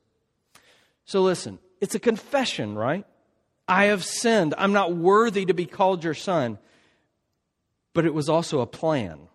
So 1.07 1.23
listen, 1.23 1.59
it's 1.81 1.95
a 1.95 2.01
confession, 2.01 2.75
right? 2.75 3.07
I 3.67 3.87
have 3.87 4.05
sinned. 4.05 4.55
I'm 4.59 4.73
not 4.73 4.95
worthy 4.95 5.47
to 5.47 5.55
be 5.55 5.67
called 5.67 6.05
your 6.05 6.15
son. 6.15 6.59
But 7.95 8.05
it 8.05 8.15
was 8.15 8.29
also 8.29 8.61
a 8.61 8.67
plan 8.67 9.29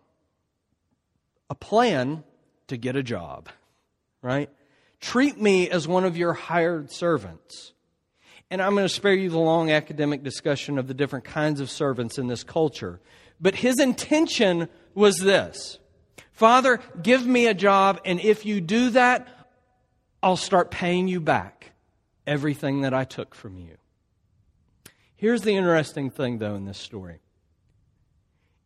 a 1.49 1.55
plan 1.55 2.23
to 2.67 2.77
get 2.77 2.95
a 2.95 3.03
job, 3.03 3.49
right? 4.21 4.49
Treat 5.01 5.37
me 5.37 5.69
as 5.69 5.85
one 5.85 6.05
of 6.05 6.15
your 6.15 6.31
hired 6.31 6.93
servants. 6.93 7.73
And 8.49 8.61
I'm 8.61 8.73
going 8.73 8.87
to 8.87 8.93
spare 8.93 9.13
you 9.13 9.29
the 9.29 9.37
long 9.37 9.69
academic 9.69 10.23
discussion 10.23 10.77
of 10.77 10.87
the 10.87 10.93
different 10.93 11.25
kinds 11.25 11.59
of 11.59 11.69
servants 11.69 12.17
in 12.17 12.27
this 12.27 12.45
culture. 12.45 13.01
But 13.41 13.55
his 13.55 13.81
intention 13.81 14.69
was 14.95 15.17
this 15.17 15.79
Father, 16.31 16.79
give 17.03 17.27
me 17.27 17.47
a 17.47 17.53
job, 17.53 17.99
and 18.05 18.21
if 18.21 18.45
you 18.45 18.61
do 18.61 18.91
that, 18.91 19.27
I'll 20.23 20.37
start 20.37 20.71
paying 20.71 21.09
you 21.09 21.19
back 21.19 21.60
everything 22.25 22.81
that 22.81 22.93
I 22.93 23.03
took 23.03 23.35
from 23.35 23.57
you. 23.57 23.77
Here's 25.15 25.41
the 25.41 25.55
interesting 25.55 26.09
thing, 26.09 26.39
though, 26.39 26.55
in 26.55 26.65
this 26.65 26.77
story. 26.77 27.19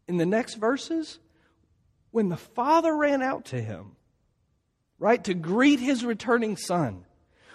In 0.08 0.18
the 0.18 0.26
next 0.26 0.56
verses, 0.56 1.20
when 2.12 2.30
the 2.30 2.38
father 2.38 2.96
ran 2.96 3.22
out 3.22 3.46
to 3.46 3.62
him, 3.62 3.98
right, 5.00 5.24
to 5.26 5.34
greet 5.34 5.80
his 5.80 6.06
returning 6.06 6.56
son, 6.56 7.06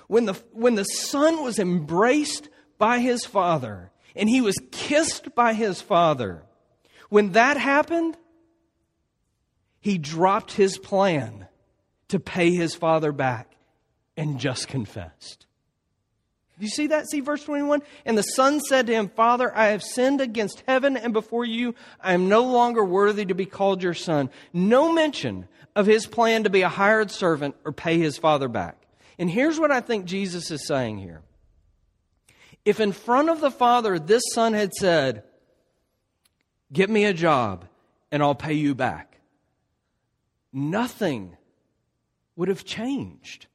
when 0.07 0.27
the, 0.27 0.35
when 0.53 0.75
the 0.75 0.85
son 0.85 1.43
was 1.43 1.59
embraced 1.59 2.49
by 2.77 2.99
his 2.99 3.25
father 3.25 3.91
and 4.17 4.29
he 4.29 4.41
was 4.41 4.57
kissed 4.73 5.35
by 5.35 5.55
his 5.55 5.81
father, 5.81 6.43
when 7.09 7.33
that 7.33 7.57
happened, 7.57 8.17
he 9.81 9.97
dropped 9.97 10.53
his 10.53 10.79
plan 10.79 11.47
to 12.09 12.21
pay 12.21 12.51
his 12.51 12.75
father 12.75 13.13
back 13.13 13.57
and 14.17 14.39
just 14.39 14.69
confessed. 14.69 15.47
Do 16.61 16.66
you 16.66 16.70
see 16.70 16.88
that? 16.88 17.09
See 17.09 17.20
verse 17.20 17.42
21? 17.44 17.83
And 18.05 18.18
the 18.18 18.23
son 18.23 18.61
said 18.61 18.87
to 18.87 18.92
him, 18.92 19.09
Father, 19.09 19.51
I 19.57 19.68
have 19.68 19.83
sinned 19.83 20.20
against 20.20 20.62
heaven 20.68 20.94
and 20.94 21.14
before 21.14 21.46
you. 21.46 21.75
I 21.99 22.12
am 22.12 22.29
no 22.29 22.42
longer 22.42 22.85
worthy 22.85 23.25
to 23.25 23.35
be 23.35 23.46
called 23.46 23.83
your 23.83 23.94
son. 23.94 24.29
No 24.53 24.92
mention 24.92 25.49
of 25.75 25.87
his 25.87 26.07
plan 26.07 26.44
to 26.44 26.51
be 26.51 26.61
a 26.61 26.68
hired 26.68 27.11
servant 27.11 27.57
or 27.64 27.73
pay 27.73 27.99
his 27.99 28.18
father 28.18 28.46
back. 28.46 28.77
And 29.18 29.31
here's 29.31 29.59
what 29.59 29.70
I 29.70 29.81
think 29.81 30.05
Jesus 30.05 30.51
is 30.51 30.66
saying 30.66 30.99
here. 30.99 31.23
If 32.66 32.79
in 32.79 32.92
front 32.92 33.31
of 33.31 33.40
the 33.40 33.51
father 33.51 33.99
this 33.99 34.23
son 34.35 34.53
had 34.53 34.75
said, 34.75 35.25
Get 36.70 36.90
me 36.90 37.07
a 37.07 37.14
job 37.14 37.64
and 38.12 38.23
I'll 38.23 38.35
pay 38.35 38.53
you 38.53 38.75
back, 38.75 39.18
nothing 40.53 41.38
would 42.37 42.49
have 42.49 42.66
changed. 42.66 43.46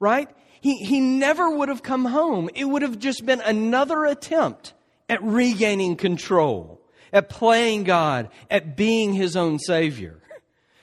Right? 0.00 0.28
He, 0.60 0.76
he 0.76 1.00
never 1.00 1.50
would 1.50 1.68
have 1.68 1.82
come 1.82 2.04
home. 2.04 2.50
It 2.54 2.64
would 2.64 2.82
have 2.82 2.98
just 2.98 3.24
been 3.24 3.40
another 3.40 4.04
attempt 4.04 4.74
at 5.08 5.22
regaining 5.22 5.96
control, 5.96 6.80
at 7.12 7.28
playing 7.28 7.84
God, 7.84 8.30
at 8.50 8.76
being 8.76 9.12
his 9.14 9.36
own 9.36 9.58
Savior. 9.58 10.20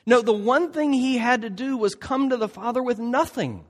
No, 0.06 0.22
the 0.22 0.34
one 0.34 0.72
thing 0.72 0.94
he 0.94 1.18
had 1.18 1.42
to 1.42 1.50
do 1.50 1.78
was 1.78 1.94
come 1.94 2.30
to 2.30 2.38
the 2.38 2.48
Father 2.48 2.82
with 2.82 2.98
nothing, 2.98 3.66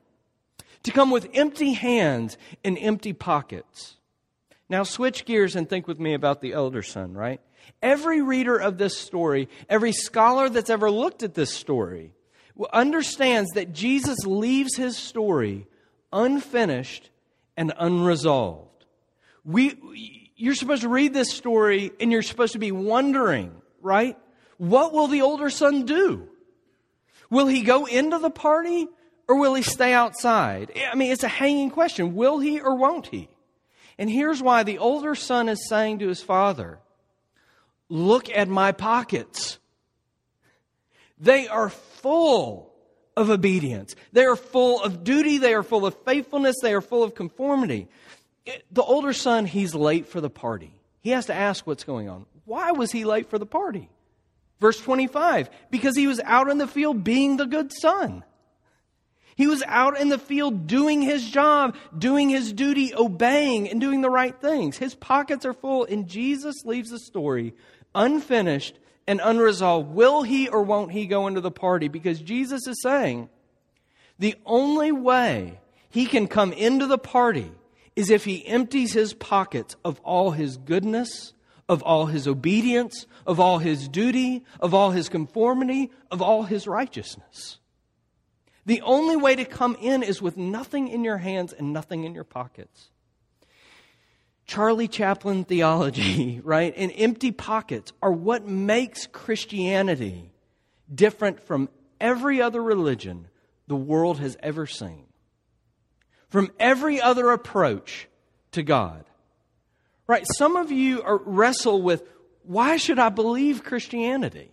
to 0.83 0.91
come 0.91 1.09
with 1.09 1.29
empty 1.33 1.73
hands 1.73 2.37
and 2.63 2.77
empty 2.79 3.11
pockets. 3.11 3.95
Now, 4.69 4.83
switch 4.83 5.25
gears 5.25 5.55
and 5.55 5.67
think 5.67 5.87
with 5.87 5.99
me 5.99 6.13
about 6.13 6.41
the 6.41 6.53
elder 6.53 6.83
son, 6.83 7.13
right? 7.13 7.41
Every 7.81 8.21
reader 8.21 8.57
of 8.57 8.77
this 8.77 8.97
story, 8.97 9.49
every 9.69 9.91
scholar 9.91 10.49
that's 10.49 10.69
ever 10.69 10.91
looked 10.91 11.23
at 11.23 11.33
this 11.33 11.53
story, 11.53 12.13
understands 12.71 13.51
that 13.51 13.73
Jesus 13.73 14.25
leaves 14.25 14.75
his 14.75 14.97
story 14.97 15.67
unfinished 16.11 17.09
and 17.55 17.73
unresolved. 17.77 18.85
We, 19.43 20.31
you're 20.35 20.55
supposed 20.55 20.83
to 20.83 20.89
read 20.89 21.13
this 21.13 21.31
story 21.31 21.91
and 21.99 22.11
you're 22.11 22.21
supposed 22.21 22.53
to 22.53 22.59
be 22.59 22.71
wondering, 22.71 23.61
right? 23.81 24.17
What 24.57 24.93
will 24.93 25.07
the 25.07 25.21
older 25.21 25.49
son 25.49 25.85
do? 25.85 26.29
Will 27.29 27.47
he 27.47 27.61
go 27.61 27.85
into 27.85 28.19
the 28.19 28.29
party 28.29 28.87
or 29.27 29.39
will 29.39 29.53
he 29.53 29.61
stay 29.61 29.93
outside? 29.93 30.71
I 30.91 30.95
mean, 30.95 31.11
it's 31.11 31.23
a 31.23 31.29
hanging 31.29 31.71
question. 31.71 32.15
Will 32.15 32.39
he 32.39 32.59
or 32.59 32.75
won't 32.75 33.07
he? 33.07 33.29
And 33.97 34.09
here's 34.09 34.41
why 34.41 34.63
the 34.63 34.77
older 34.77 35.15
son 35.15 35.49
is 35.49 35.67
saying 35.67 35.99
to 35.99 36.07
his 36.07 36.21
father, 36.21 36.79
Look 37.89 38.29
at 38.29 38.49
my 38.49 38.73
pockets. 38.73 39.59
They 41.17 41.47
are 41.47 41.69
full 41.69 42.73
of 43.17 43.29
obedience. 43.29 43.95
They 44.13 44.23
are 44.23 44.37
full 44.37 44.81
of 44.81 45.03
duty. 45.03 45.39
They 45.39 45.53
are 45.53 45.63
full 45.63 45.85
of 45.85 45.95
faithfulness. 46.05 46.55
They 46.61 46.73
are 46.73 46.81
full 46.81 47.03
of 47.03 47.15
conformity. 47.15 47.89
The 48.71 48.83
older 48.83 49.11
son, 49.11 49.45
he's 49.45 49.75
late 49.75 50.07
for 50.07 50.21
the 50.21 50.29
party. 50.29 50.71
He 51.01 51.09
has 51.09 51.25
to 51.25 51.33
ask 51.33 51.67
what's 51.67 51.83
going 51.83 52.07
on. 52.07 52.25
Why 52.45 52.71
was 52.71 52.91
he 52.91 53.03
late 53.03 53.29
for 53.29 53.39
the 53.39 53.45
party? 53.45 53.89
Verse 54.59 54.79
25, 54.79 55.49
because 55.69 55.95
he 55.95 56.07
was 56.07 56.19
out 56.23 56.49
in 56.49 56.57
the 56.57 56.67
field 56.67 57.03
being 57.03 57.37
the 57.37 57.45
good 57.45 57.71
son. 57.73 58.23
He 59.35 59.45
was 59.45 59.61
out 59.67 59.99
in 59.99 60.09
the 60.09 60.17
field 60.17 60.65
doing 60.65 61.01
his 61.01 61.29
job, 61.29 61.75
doing 61.95 62.29
his 62.29 62.51
duty, 62.53 62.95
obeying, 62.95 63.69
and 63.69 63.79
doing 63.79 64.01
the 64.01 64.09
right 64.09 64.35
things. 64.39 64.77
His 64.77 64.95
pockets 64.95 65.45
are 65.45 65.53
full, 65.53 65.83
and 65.85 66.07
Jesus 66.07 66.65
leaves 66.65 66.89
the 66.89 66.97
story 66.99 67.53
unfinished 67.93 68.79
and 69.07 69.21
unresolved. 69.23 69.93
Will 69.93 70.23
he 70.23 70.47
or 70.49 70.61
won't 70.61 70.91
he 70.91 71.07
go 71.07 71.27
into 71.27 71.41
the 71.41 71.51
party? 71.51 71.87
Because 71.87 72.19
Jesus 72.19 72.67
is 72.67 72.81
saying 72.81 73.29
the 74.19 74.35
only 74.45 74.91
way 74.91 75.59
he 75.89 76.05
can 76.05 76.27
come 76.27 76.51
into 76.53 76.85
the 76.85 76.97
party 76.97 77.51
is 77.95 78.09
if 78.09 78.25
he 78.25 78.45
empties 78.45 78.93
his 78.93 79.13
pockets 79.13 79.75
of 79.83 79.99
all 80.01 80.31
his 80.31 80.57
goodness, 80.57 81.33
of 81.69 81.81
all 81.83 82.05
his 82.05 82.27
obedience, 82.27 83.07
of 83.25 83.39
all 83.39 83.57
his 83.57 83.87
duty, 83.87 84.43
of 84.59 84.73
all 84.73 84.91
his 84.91 85.09
conformity, 85.09 85.91
of 86.11 86.21
all 86.21 86.43
his 86.43 86.67
righteousness. 86.67 87.59
The 88.65 88.81
only 88.81 89.15
way 89.15 89.35
to 89.35 89.45
come 89.45 89.77
in 89.81 90.03
is 90.03 90.21
with 90.21 90.37
nothing 90.37 90.89
in 90.89 91.03
your 91.03 91.17
hands 91.17 91.53
and 91.53 91.71
nothing 91.73 92.03
in 92.03 92.13
your 92.13 92.23
pockets. 92.25 92.89
Charlie 94.47 94.87
Chaplin 94.87 95.43
theology, 95.43 96.39
right, 96.43 96.73
and 96.75 96.91
empty 96.95 97.31
pockets 97.31 97.91
are 98.01 98.11
what 98.11 98.47
makes 98.47 99.05
Christianity 99.05 100.31
different 100.93 101.41
from 101.41 101.69
every 101.99 102.41
other 102.41 102.63
religion 102.63 103.27
the 103.67 103.75
world 103.75 104.19
has 104.19 104.37
ever 104.41 104.65
seen. 104.65 105.03
From 106.29 106.51
every 106.59 107.01
other 107.01 107.31
approach 107.31 108.07
to 108.53 108.63
God. 108.63 109.05
Right? 110.07 110.25
Some 110.37 110.55
of 110.55 110.71
you 110.71 111.01
are, 111.03 111.17
wrestle 111.17 111.81
with 111.81 112.03
why 112.43 112.77
should 112.77 112.97
I 112.97 113.09
believe 113.09 113.63
Christianity? 113.65 114.51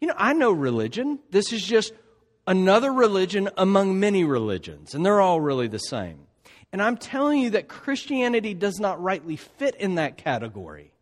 You 0.00 0.08
know, 0.08 0.14
I 0.16 0.32
know 0.32 0.52
religion. 0.52 1.18
This 1.30 1.52
is 1.52 1.62
just 1.62 1.92
another 2.46 2.92
religion 2.92 3.50
among 3.56 3.98
many 3.98 4.22
religions, 4.22 4.94
and 4.94 5.04
they're 5.04 5.20
all 5.20 5.40
really 5.40 5.66
the 5.66 5.78
same. 5.78 6.26
And 6.72 6.80
I'm 6.80 6.96
telling 6.96 7.40
you 7.40 7.50
that 7.50 7.68
Christianity 7.68 8.54
does 8.54 8.78
not 8.78 9.02
rightly 9.02 9.36
fit 9.36 9.74
in 9.76 9.96
that 9.96 10.16
category. 10.16 10.92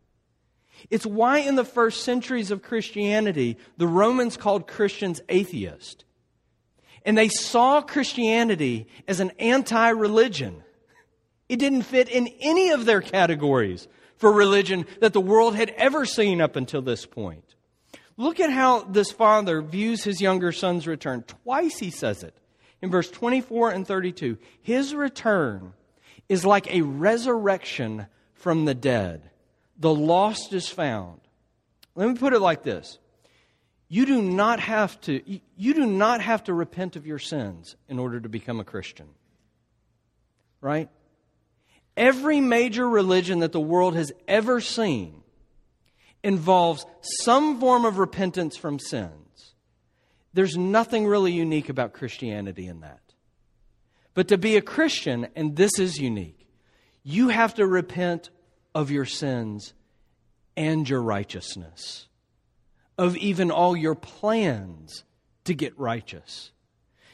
It's 0.89 1.05
why 1.05 1.39
in 1.39 1.55
the 1.55 1.65
first 1.65 2.03
centuries 2.03 2.51
of 2.51 2.63
Christianity, 2.63 3.57
the 3.77 3.87
Romans 3.87 4.37
called 4.37 4.67
Christians 4.67 5.21
atheists. 5.29 6.03
And 7.05 7.17
they 7.17 7.29
saw 7.29 7.81
Christianity 7.81 8.87
as 9.07 9.19
an 9.19 9.31
anti 9.39 9.89
religion. 9.89 10.63
It 11.47 11.57
didn't 11.57 11.83
fit 11.83 12.09
in 12.09 12.27
any 12.39 12.69
of 12.69 12.85
their 12.85 13.01
categories 13.01 13.87
for 14.17 14.31
religion 14.31 14.85
that 14.99 15.13
the 15.13 15.21
world 15.21 15.55
had 15.55 15.69
ever 15.71 16.05
seen 16.05 16.41
up 16.41 16.55
until 16.55 16.81
this 16.81 17.05
point. 17.05 17.55
Look 18.17 18.39
at 18.39 18.51
how 18.51 18.81
this 18.81 19.11
father 19.11 19.61
views 19.61 20.03
his 20.03 20.19
younger 20.19 20.51
son's 20.51 20.87
return. 20.87 21.23
Twice 21.23 21.79
he 21.79 21.89
says 21.89 22.23
it 22.23 22.35
in 22.81 22.89
verse 22.89 23.09
24 23.09 23.71
and 23.71 23.87
32. 23.87 24.37
His 24.61 24.93
return 24.93 25.73
is 26.27 26.45
like 26.45 26.73
a 26.73 26.81
resurrection 26.81 28.07
from 28.33 28.65
the 28.65 28.73
dead. 28.73 29.29
The 29.77 29.93
lost 29.93 30.53
is 30.53 30.67
found. 30.67 31.19
Let 31.95 32.07
me 32.07 32.15
put 32.15 32.33
it 32.33 32.39
like 32.39 32.63
this. 32.63 32.99
You 33.87 34.05
do 34.05 34.21
not 34.21 34.59
have 34.59 35.01
to 35.01 35.21
you 35.57 35.73
do 35.73 35.85
not 35.85 36.21
have 36.21 36.43
to 36.43 36.53
repent 36.53 36.95
of 36.95 37.07
your 37.07 37.17
sins 37.17 37.75
in 37.87 37.97
order 37.97 38.19
to 38.19 38.29
become 38.29 38.59
a 38.59 38.63
Christian. 38.63 39.07
Right? 40.61 40.89
Every 41.97 42.39
major 42.39 42.87
religion 42.87 43.39
that 43.39 43.51
the 43.51 43.59
world 43.59 43.95
has 43.95 44.11
ever 44.27 44.61
seen 44.61 45.23
involves 46.23 46.85
some 47.01 47.59
form 47.59 47.83
of 47.83 47.97
repentance 47.97 48.55
from 48.55 48.77
sins. 48.77 49.28
There's 50.33 50.57
nothing 50.57 51.07
really 51.07 51.31
unique 51.31 51.69
about 51.69 51.93
Christianity 51.93 52.67
in 52.67 52.81
that. 52.81 53.01
But 54.13 54.27
to 54.29 54.37
be 54.37 54.57
a 54.57 54.61
Christian, 54.61 55.27
and 55.35 55.55
this 55.55 55.79
is 55.79 55.97
unique, 55.97 56.47
you 57.03 57.29
have 57.29 57.55
to 57.55 57.65
repent 57.65 58.29
of 58.75 58.91
your 58.91 59.05
sins 59.05 59.73
and 60.55 60.87
your 60.87 61.01
righteousness, 61.01 62.07
of 62.97 63.15
even 63.17 63.49
all 63.49 63.75
your 63.75 63.95
plans 63.95 65.03
to 65.45 65.53
get 65.53 65.77
righteous. 65.79 66.51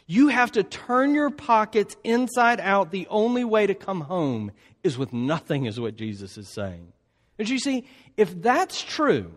You 0.07 0.27
have 0.27 0.51
to 0.53 0.63
turn 0.63 1.15
your 1.15 1.29
pockets 1.29 1.95
inside 2.03 2.59
out. 2.59 2.91
The 2.91 3.07
only 3.09 3.43
way 3.43 3.67
to 3.67 3.75
come 3.75 4.01
home 4.01 4.51
is 4.83 4.97
with 4.97 5.13
nothing, 5.13 5.65
is 5.65 5.79
what 5.79 5.95
Jesus 5.95 6.37
is 6.37 6.47
saying. 6.47 6.91
And 7.39 7.49
you 7.49 7.59
see, 7.59 7.85
if 8.17 8.41
that's 8.41 8.81
true, 8.81 9.33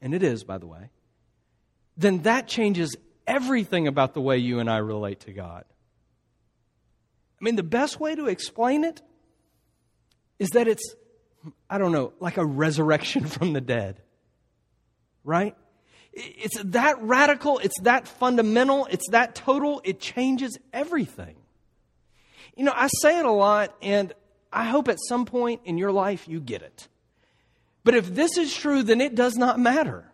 and 0.00 0.14
it 0.14 0.22
is, 0.22 0.44
by 0.44 0.58
the 0.58 0.66
way, 0.66 0.90
then 1.96 2.22
that 2.22 2.46
changes 2.46 2.96
everything 3.26 3.86
about 3.88 4.14
the 4.14 4.20
way 4.20 4.38
you 4.38 4.58
and 4.60 4.70
I 4.70 4.78
relate 4.78 5.20
to 5.20 5.32
God. 5.32 5.64
I 7.40 7.44
mean, 7.44 7.56
the 7.56 7.62
best 7.62 8.00
way 8.00 8.14
to 8.14 8.26
explain 8.26 8.84
it 8.84 9.02
is 10.38 10.50
that 10.50 10.68
it's, 10.68 10.94
I 11.68 11.78
don't 11.78 11.92
know, 11.92 12.12
like 12.20 12.36
a 12.36 12.44
resurrection 12.44 13.24
from 13.26 13.52
the 13.52 13.60
dead. 13.60 14.00
Right? 15.24 15.56
It's 16.12 16.58
that 16.62 17.02
radical, 17.02 17.58
it's 17.58 17.78
that 17.82 18.08
fundamental, 18.08 18.86
it's 18.90 19.10
that 19.10 19.34
total, 19.34 19.82
it 19.84 20.00
changes 20.00 20.56
everything. 20.72 21.36
You 22.56 22.64
know, 22.64 22.72
I 22.74 22.88
say 22.88 23.18
it 23.18 23.26
a 23.26 23.30
lot, 23.30 23.74
and 23.82 24.14
I 24.50 24.64
hope 24.64 24.88
at 24.88 24.96
some 25.08 25.26
point 25.26 25.60
in 25.64 25.76
your 25.76 25.92
life 25.92 26.26
you 26.26 26.40
get 26.40 26.62
it. 26.62 26.88
But 27.84 27.94
if 27.94 28.14
this 28.14 28.38
is 28.38 28.54
true, 28.54 28.82
then 28.82 29.02
it 29.02 29.14
does 29.14 29.36
not 29.36 29.60
matter. 29.60 30.10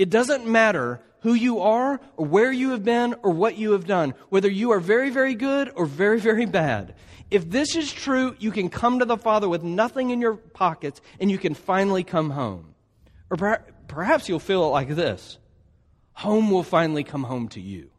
It 0.00 0.08
doesn't 0.08 0.46
matter 0.46 0.98
who 1.20 1.34
you 1.34 1.60
are 1.60 2.00
or 2.16 2.24
where 2.24 2.50
you 2.50 2.70
have 2.70 2.82
been 2.82 3.16
or 3.22 3.32
what 3.32 3.58
you 3.58 3.72
have 3.72 3.86
done, 3.86 4.14
whether 4.30 4.48
you 4.48 4.70
are 4.70 4.80
very, 4.80 5.10
very 5.10 5.34
good 5.34 5.70
or 5.74 5.84
very, 5.84 6.18
very 6.18 6.46
bad. 6.46 6.94
If 7.30 7.50
this 7.50 7.76
is 7.76 7.92
true, 7.92 8.34
you 8.38 8.50
can 8.50 8.70
come 8.70 9.00
to 9.00 9.04
the 9.04 9.18
Father 9.18 9.46
with 9.46 9.62
nothing 9.62 10.08
in 10.08 10.22
your 10.22 10.36
pockets 10.36 11.02
and 11.20 11.30
you 11.30 11.36
can 11.36 11.52
finally 11.52 12.02
come 12.02 12.30
home. 12.30 12.74
Or 13.28 13.60
perhaps 13.88 14.26
you'll 14.26 14.38
feel 14.38 14.64
it 14.64 14.68
like 14.68 14.88
this 14.88 15.36
home 16.14 16.50
will 16.50 16.62
finally 16.62 17.04
come 17.04 17.24
home 17.24 17.48
to 17.48 17.60
you. 17.60 17.90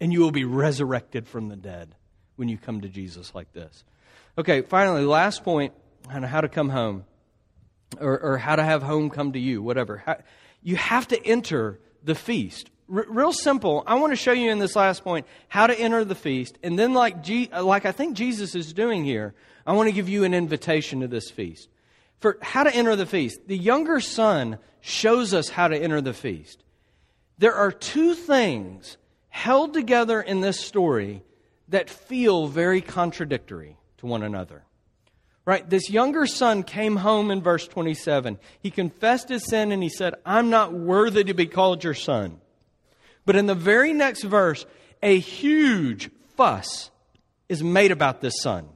And 0.00 0.12
you 0.12 0.20
will 0.20 0.30
be 0.30 0.44
resurrected 0.44 1.26
from 1.26 1.48
the 1.48 1.56
dead 1.56 1.96
when 2.36 2.48
you 2.48 2.56
come 2.56 2.82
to 2.82 2.88
Jesus 2.88 3.34
like 3.34 3.52
this. 3.52 3.82
Okay, 4.38 4.62
finally, 4.62 5.04
last 5.04 5.42
point 5.42 5.72
on 6.08 6.22
how 6.22 6.40
to 6.40 6.48
come 6.48 6.68
home 6.68 7.04
or, 8.00 8.16
or 8.20 8.38
how 8.38 8.54
to 8.54 8.62
have 8.62 8.84
home 8.84 9.10
come 9.10 9.32
to 9.32 9.40
you, 9.40 9.60
whatever. 9.60 9.96
How, 9.96 10.18
you 10.64 10.74
have 10.74 11.06
to 11.08 11.24
enter 11.24 11.78
the 12.02 12.16
feast. 12.16 12.70
R- 12.92 13.06
real 13.08 13.32
simple. 13.32 13.84
I 13.86 13.94
want 13.94 14.10
to 14.12 14.16
show 14.16 14.32
you 14.32 14.50
in 14.50 14.58
this 14.58 14.74
last 14.74 15.04
point 15.04 15.26
how 15.46 15.68
to 15.68 15.78
enter 15.78 16.04
the 16.04 16.16
feast. 16.16 16.58
And 16.64 16.76
then, 16.76 16.94
like, 16.94 17.22
G- 17.22 17.50
like 17.52 17.86
I 17.86 17.92
think 17.92 18.16
Jesus 18.16 18.56
is 18.56 18.72
doing 18.72 19.04
here, 19.04 19.34
I 19.64 19.74
want 19.74 19.88
to 19.88 19.92
give 19.92 20.08
you 20.08 20.24
an 20.24 20.34
invitation 20.34 21.00
to 21.00 21.06
this 21.06 21.30
feast. 21.30 21.68
For 22.18 22.38
how 22.42 22.64
to 22.64 22.74
enter 22.74 22.96
the 22.96 23.06
feast, 23.06 23.46
the 23.46 23.56
younger 23.56 24.00
son 24.00 24.58
shows 24.80 25.32
us 25.32 25.48
how 25.48 25.68
to 25.68 25.76
enter 25.76 26.00
the 26.00 26.14
feast. 26.14 26.64
There 27.38 27.54
are 27.54 27.70
two 27.70 28.14
things 28.14 28.96
held 29.28 29.74
together 29.74 30.20
in 30.20 30.40
this 30.40 30.60
story 30.60 31.22
that 31.68 31.90
feel 31.90 32.46
very 32.46 32.80
contradictory 32.80 33.76
to 33.98 34.06
one 34.06 34.22
another. 34.22 34.64
Right? 35.46 35.68
This 35.68 35.90
younger 35.90 36.26
son 36.26 36.62
came 36.62 36.96
home 36.96 37.30
in 37.30 37.42
verse 37.42 37.68
27. 37.68 38.38
He 38.60 38.70
confessed 38.70 39.28
his 39.28 39.44
sin 39.44 39.72
and 39.72 39.82
he 39.82 39.90
said, 39.90 40.14
I'm 40.24 40.48
not 40.48 40.72
worthy 40.72 41.24
to 41.24 41.34
be 41.34 41.46
called 41.46 41.84
your 41.84 41.94
son. 41.94 42.40
But 43.26 43.36
in 43.36 43.46
the 43.46 43.54
very 43.54 43.92
next 43.92 44.22
verse, 44.22 44.64
a 45.02 45.18
huge 45.18 46.10
fuss 46.36 46.90
is 47.48 47.62
made 47.62 47.90
about 47.90 48.22
this 48.22 48.40
son. 48.40 48.68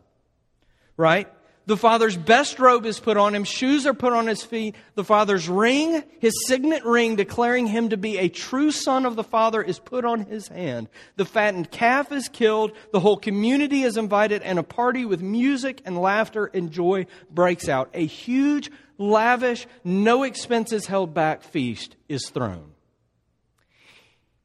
Right? 0.96 1.28
The 1.68 1.76
father's 1.76 2.16
best 2.16 2.58
robe 2.58 2.86
is 2.86 2.98
put 2.98 3.18
on 3.18 3.34
him, 3.34 3.44
shoes 3.44 3.86
are 3.86 3.92
put 3.92 4.14
on 4.14 4.26
his 4.26 4.42
feet. 4.42 4.74
The 4.94 5.04
father's 5.04 5.50
ring, 5.50 6.02
his 6.18 6.32
signet 6.46 6.82
ring 6.82 7.14
declaring 7.14 7.66
him 7.66 7.90
to 7.90 7.98
be 7.98 8.16
a 8.16 8.30
true 8.30 8.70
son 8.70 9.04
of 9.04 9.16
the 9.16 9.22
father, 9.22 9.62
is 9.62 9.78
put 9.78 10.06
on 10.06 10.24
his 10.24 10.48
hand. 10.48 10.88
The 11.16 11.26
fattened 11.26 11.70
calf 11.70 12.10
is 12.10 12.30
killed, 12.30 12.72
the 12.90 13.00
whole 13.00 13.18
community 13.18 13.82
is 13.82 13.98
invited, 13.98 14.40
and 14.40 14.58
a 14.58 14.62
party 14.62 15.04
with 15.04 15.20
music 15.20 15.82
and 15.84 16.00
laughter 16.00 16.46
and 16.46 16.70
joy 16.70 17.06
breaks 17.30 17.68
out. 17.68 17.90
A 17.92 18.06
huge, 18.06 18.70
lavish, 18.96 19.66
no 19.84 20.22
expenses 20.22 20.86
held 20.86 21.12
back 21.12 21.42
feast 21.42 21.96
is 22.08 22.30
thrown. 22.30 22.72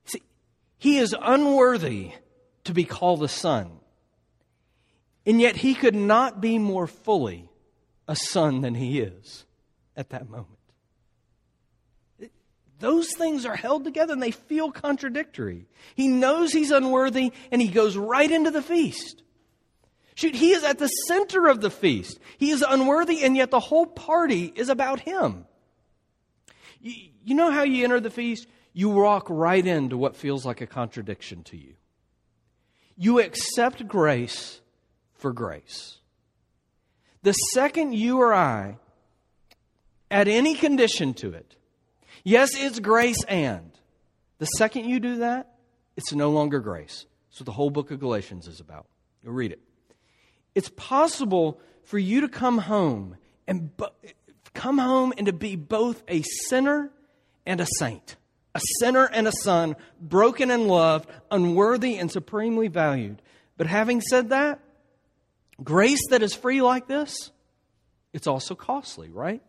See, 0.07 0.23
he 0.77 0.97
is 0.97 1.15
unworthy 1.21 2.11
to 2.65 2.73
be 2.73 2.83
called 2.83 3.23
a 3.23 3.29
son. 3.29 3.79
And 5.25 5.39
yet 5.39 5.55
he 5.55 5.73
could 5.73 5.95
not 5.95 6.41
be 6.41 6.57
more 6.57 6.87
fully 6.87 7.49
a 8.07 8.15
son 8.15 8.61
than 8.61 8.75
he 8.75 8.99
is 8.99 9.45
at 9.95 10.09
that 10.09 10.29
moment. 10.29 10.49
Those 12.79 13.13
things 13.15 13.45
are 13.45 13.55
held 13.55 13.85
together 13.85 14.11
and 14.11 14.21
they 14.21 14.31
feel 14.31 14.69
contradictory. 14.69 15.67
He 15.95 16.09
knows 16.09 16.51
he's 16.51 16.71
unworthy 16.71 17.31
and 17.49 17.61
he 17.61 17.69
goes 17.69 17.95
right 17.95 18.29
into 18.29 18.51
the 18.51 18.61
feast. 18.61 19.23
Shoot, 20.15 20.35
he 20.35 20.51
is 20.51 20.63
at 20.63 20.79
the 20.79 20.87
center 20.87 21.47
of 21.47 21.61
the 21.61 21.71
feast. 21.71 22.19
He 22.37 22.51
is 22.51 22.63
unworthy 22.67 23.23
and 23.23 23.37
yet 23.37 23.51
the 23.51 23.59
whole 23.61 23.85
party 23.85 24.51
is 24.53 24.67
about 24.67 24.99
him. 24.99 25.45
You, 26.81 26.93
you 27.23 27.35
know 27.35 27.51
how 27.51 27.63
you 27.63 27.85
enter 27.85 28.01
the 28.01 28.09
feast? 28.09 28.47
You 28.73 28.89
walk 28.89 29.27
right 29.29 29.65
into 29.65 29.95
what 29.95 30.17
feels 30.17 30.45
like 30.45 30.59
a 30.59 30.67
contradiction 30.67 31.43
to 31.43 31.57
you. 31.57 31.75
You 32.97 33.19
accept 33.21 33.87
grace 33.87 34.59
for 35.23 35.31
grace. 35.31 35.99
The 37.21 37.31
second 37.31 37.93
you 37.93 38.19
or 38.19 38.33
I 38.33 38.77
add 40.11 40.27
any 40.27 40.53
condition 40.53 41.13
to 41.13 41.31
it, 41.31 41.55
yes, 42.25 42.49
it's 42.53 42.81
grace 42.81 43.23
and. 43.23 43.71
The 44.39 44.47
second 44.47 44.89
you 44.89 44.99
do 44.99 45.19
that, 45.19 45.55
it's 45.95 46.11
no 46.11 46.29
longer 46.29 46.59
grace. 46.59 47.05
That's 47.29 47.39
what 47.39 47.45
the 47.45 47.53
whole 47.53 47.69
book 47.69 47.89
of 47.89 48.01
Galatians 48.01 48.49
is 48.49 48.59
about. 48.59 48.85
You'll 49.23 49.31
read 49.31 49.53
it. 49.53 49.61
It's 50.55 50.67
possible 50.75 51.61
for 51.83 51.97
you 51.97 52.19
to 52.19 52.27
come 52.27 52.57
home 52.57 53.15
and 53.47 53.77
bo- 53.77 53.95
come 54.53 54.77
home 54.77 55.13
and 55.17 55.27
to 55.27 55.33
be 55.33 55.55
both 55.55 56.03
a 56.09 56.21
sinner 56.49 56.91
and 57.45 57.61
a 57.61 57.67
saint, 57.79 58.17
a 58.53 58.59
sinner 58.81 59.05
and 59.05 59.25
a 59.29 59.31
son, 59.31 59.77
broken 60.01 60.51
and 60.51 60.67
loved, 60.67 61.09
unworthy 61.31 61.95
and 61.95 62.11
supremely 62.11 62.67
valued. 62.67 63.21
But 63.55 63.67
having 63.67 64.01
said 64.01 64.27
that, 64.31 64.59
Grace 65.61 66.07
that 66.09 66.23
is 66.23 66.33
free 66.33 66.61
like 66.61 66.87
this, 66.87 67.31
it's 68.13 68.27
also 68.27 68.55
costly, 68.55 69.09
right? 69.09 69.41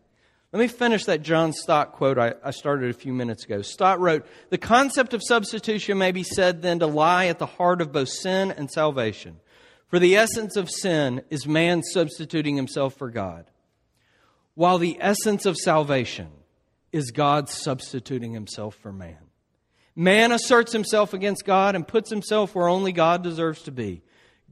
Let 0.52 0.60
me 0.60 0.68
finish 0.68 1.06
that 1.06 1.22
John 1.22 1.52
Stott 1.52 1.92
quote 1.92 2.18
I, 2.18 2.34
I, 2.44 2.52
started 2.52 2.88
a 2.88 2.94
few 2.94 3.12
minutes 3.12 3.44
ago. 3.44 3.62
Stott 3.62 3.98
wrote 3.98 4.24
The 4.50 4.58
concept 4.58 5.12
of 5.12 5.20
substitution 5.20 5.98
may 5.98 6.12
be 6.12 6.22
said 6.22 6.62
then 6.62 6.78
to 6.78 6.86
lie 6.86 7.26
at 7.26 7.40
the 7.40 7.46
heart 7.46 7.80
of 7.80 7.90
both 7.90 8.08
sin 8.08 8.52
and 8.52 8.70
salvation. 8.70 9.40
For 9.88 9.96
For 9.96 9.98
the 9.98 10.16
essence 10.16 10.56
of 10.56 10.70
sin 10.70 11.22
is 11.28 11.46
man 11.46 11.82
substituting 11.82 12.56
himself 12.56 12.94
for 12.94 13.10
God, 13.10 13.46
while 14.54 14.78
the 14.78 14.96
essence 15.00 15.44
of 15.44 15.56
salvation 15.56 16.28
is 16.92 17.10
God 17.10 17.48
substituting 17.48 18.32
himself 18.32 18.76
for 18.76 18.92
man. 18.92 19.18
Man 19.96 20.30
asserts 20.30 20.72
himself 20.72 21.14
against 21.14 21.44
God 21.44 21.74
and 21.74 21.86
puts 21.86 22.10
himself 22.10 22.54
where 22.54 22.68
only 22.68 22.92
God 22.92 23.22
deserves 23.22 23.62
to 23.62 23.72
be. 23.72 24.02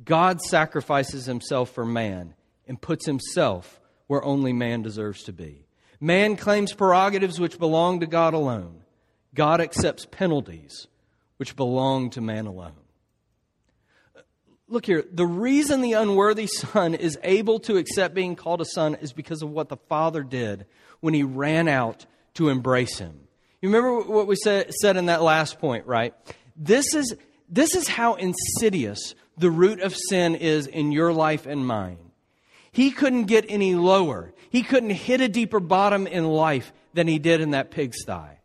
God 0.05 0.41
sacrifices 0.41 1.27
himself 1.27 1.71
for 1.71 1.85
man 1.85 2.35
and 2.67 2.81
puts 2.81 3.07
himself 3.07 3.81
where 4.07 4.25
only 4.25 4.53
man 4.53 4.83
deserves 4.83 5.23
to 5.25 5.33
be. 5.33 5.65
Man 6.01 6.37
claims 6.37 6.73
prerogatives 6.73 7.39
which 7.39 7.59
belong 7.59 8.01
to 8.01 8.07
God 8.07 8.35
alone. 8.35 8.83
God 9.35 9.61
accepts 9.61 10.07
penalties 10.07 10.87
which 11.37 11.57
belong 11.57 12.11
to 12.11 12.21
man 12.21 12.47
alone. 12.47 12.75
Look 14.69 14.87
here, 14.87 15.05
the 15.11 15.27
reason 15.27 15.81
the 15.81 15.93
unworthy 15.95 16.47
son 16.47 16.95
is 16.95 17.19
able 17.23 17.61
to 17.61 17.77
accept 17.77 18.15
being 18.15 18.37
called 18.37 18.61
a 18.61 18.65
son 18.65 18.97
is 18.97 19.13
because 19.13 19.43
of 19.43 19.51
what 19.51 19.69
the 19.69 19.77
father 19.77 20.23
did 20.23 20.67
when 21.01 21.15
he 21.15 21.23
ran 21.23 21.69
out 21.69 22.07
to 22.35 22.49
embrace 22.49 22.99
him. 22.99 23.21
You 23.61 23.69
remember 23.69 24.01
what 24.01 24.27
we 24.27 24.37
said, 24.37 24.73
said 24.75 24.97
in 24.97 25.07
that 25.07 25.23
last 25.23 25.59
point, 25.59 25.87
right? 25.87 26.15
This 26.57 26.95
is, 26.95 27.15
this 27.49 27.75
is 27.75 27.87
how 27.87 28.15
insidious 28.15 29.15
the 29.37 29.51
root 29.51 29.81
of 29.81 29.97
sin 29.97 30.35
is 30.35 30.67
in 30.67 30.93
your 30.93 31.13
life 31.13 31.47
and 31.47 31.67
mine. 31.67 32.13
He 32.71 32.91
couldn't 32.91 33.25
get 33.25 33.45
any 33.49 33.75
lower. 33.75 34.33
He 34.51 34.63
couldn't 34.63 34.91
hit 34.91 35.21
a 35.21 35.29
deeper 35.29 35.61
bottom 35.61 36.07
in 36.07 36.27
life 36.27 36.73
than 36.95 37.07
he 37.07 37.19
did 37.19 37.41
in 37.41 37.51
that 37.51 37.71
pigsty. 37.71 38.39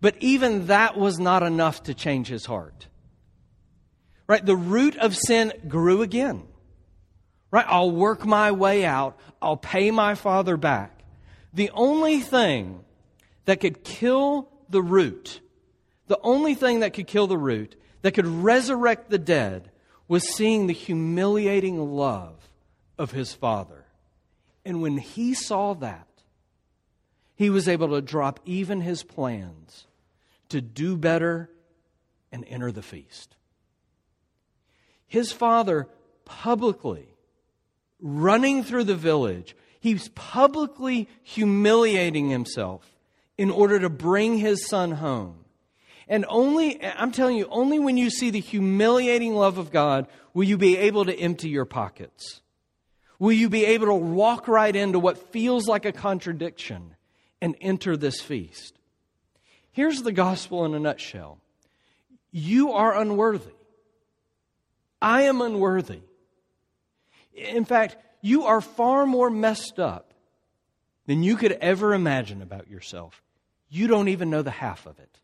But 0.00 0.16
even 0.20 0.66
that 0.66 0.96
was 0.96 1.18
not 1.18 1.42
enough 1.42 1.84
to 1.84 1.94
change 1.94 2.28
his 2.28 2.44
heart. 2.44 2.88
Right? 4.26 4.44
The 4.44 4.56
root 4.56 4.96
of 4.96 5.16
sin 5.16 5.52
grew 5.66 6.02
again. 6.02 6.42
Right? 7.50 7.64
I'll 7.66 7.90
work 7.90 8.26
my 8.26 8.52
way 8.52 8.84
out. 8.84 9.18
I'll 9.40 9.56
pay 9.56 9.90
my 9.90 10.14
father 10.14 10.56
back. 10.56 11.00
The 11.54 11.70
only 11.72 12.20
thing 12.20 12.84
that 13.46 13.60
could 13.60 13.82
kill 13.82 14.48
the 14.68 14.82
root, 14.82 15.40
the 16.08 16.18
only 16.22 16.54
thing 16.54 16.80
that 16.80 16.92
could 16.92 17.06
kill 17.06 17.26
the 17.26 17.38
root, 17.38 17.76
that 18.06 18.12
could 18.12 18.28
resurrect 18.28 19.10
the 19.10 19.18
dead, 19.18 19.68
was 20.06 20.32
seeing 20.36 20.68
the 20.68 20.72
humiliating 20.72 21.96
love 21.96 22.36
of 22.96 23.10
his 23.10 23.32
father. 23.32 23.84
And 24.64 24.80
when 24.80 24.96
he 24.96 25.34
saw 25.34 25.74
that, 25.74 26.06
he 27.34 27.50
was 27.50 27.66
able 27.66 27.88
to 27.88 28.00
drop 28.00 28.38
even 28.44 28.80
his 28.80 29.02
plans 29.02 29.88
to 30.50 30.60
do 30.60 30.96
better 30.96 31.50
and 32.30 32.44
enter 32.46 32.70
the 32.70 32.80
feast. 32.80 33.34
His 35.08 35.32
father 35.32 35.88
publicly 36.24 37.08
running 38.00 38.62
through 38.62 38.84
the 38.84 38.94
village, 38.94 39.56
he's 39.80 40.10
publicly 40.10 41.08
humiliating 41.24 42.30
himself 42.30 42.88
in 43.36 43.50
order 43.50 43.80
to 43.80 43.90
bring 43.90 44.38
his 44.38 44.64
son 44.64 44.92
home. 44.92 45.45
And 46.08 46.24
only, 46.28 46.84
I'm 46.84 47.10
telling 47.10 47.36
you, 47.36 47.46
only 47.50 47.78
when 47.78 47.96
you 47.96 48.10
see 48.10 48.30
the 48.30 48.40
humiliating 48.40 49.34
love 49.34 49.58
of 49.58 49.72
God 49.72 50.06
will 50.34 50.44
you 50.44 50.56
be 50.56 50.76
able 50.76 51.04
to 51.04 51.18
empty 51.18 51.48
your 51.48 51.64
pockets. 51.64 52.42
Will 53.18 53.32
you 53.32 53.48
be 53.48 53.64
able 53.64 53.86
to 53.86 53.94
walk 53.94 54.46
right 54.46 54.74
into 54.74 54.98
what 54.98 55.32
feels 55.32 55.66
like 55.66 55.84
a 55.84 55.92
contradiction 55.92 56.94
and 57.40 57.56
enter 57.60 57.96
this 57.96 58.20
feast? 58.20 58.78
Here's 59.72 60.02
the 60.02 60.12
gospel 60.12 60.64
in 60.64 60.74
a 60.74 60.78
nutshell 60.78 61.38
You 62.30 62.72
are 62.72 62.96
unworthy. 62.96 63.52
I 65.02 65.22
am 65.22 65.40
unworthy. 65.40 66.00
In 67.34 67.64
fact, 67.64 67.96
you 68.22 68.44
are 68.44 68.60
far 68.60 69.06
more 69.06 69.28
messed 69.28 69.78
up 69.78 70.14
than 71.06 71.22
you 71.22 71.36
could 71.36 71.52
ever 71.52 71.94
imagine 71.94 72.42
about 72.42 72.68
yourself. 72.68 73.22
You 73.68 73.86
don't 73.86 74.08
even 74.08 74.30
know 74.30 74.42
the 74.42 74.50
half 74.50 74.86
of 74.86 74.98
it. 74.98 75.20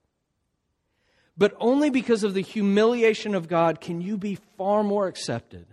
But 1.36 1.54
only 1.58 1.90
because 1.90 2.24
of 2.24 2.34
the 2.34 2.42
humiliation 2.42 3.34
of 3.34 3.48
God 3.48 3.80
can 3.80 4.00
you 4.00 4.16
be 4.16 4.38
far 4.58 4.82
more 4.82 5.06
accepted, 5.06 5.66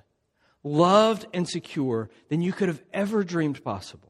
loved, 0.63 1.25
and 1.33 1.47
secure 1.47 2.09
than 2.29 2.41
you 2.41 2.53
could 2.53 2.69
have 2.69 2.81
ever 2.93 3.23
dreamed 3.23 3.63
possible. 3.63 4.09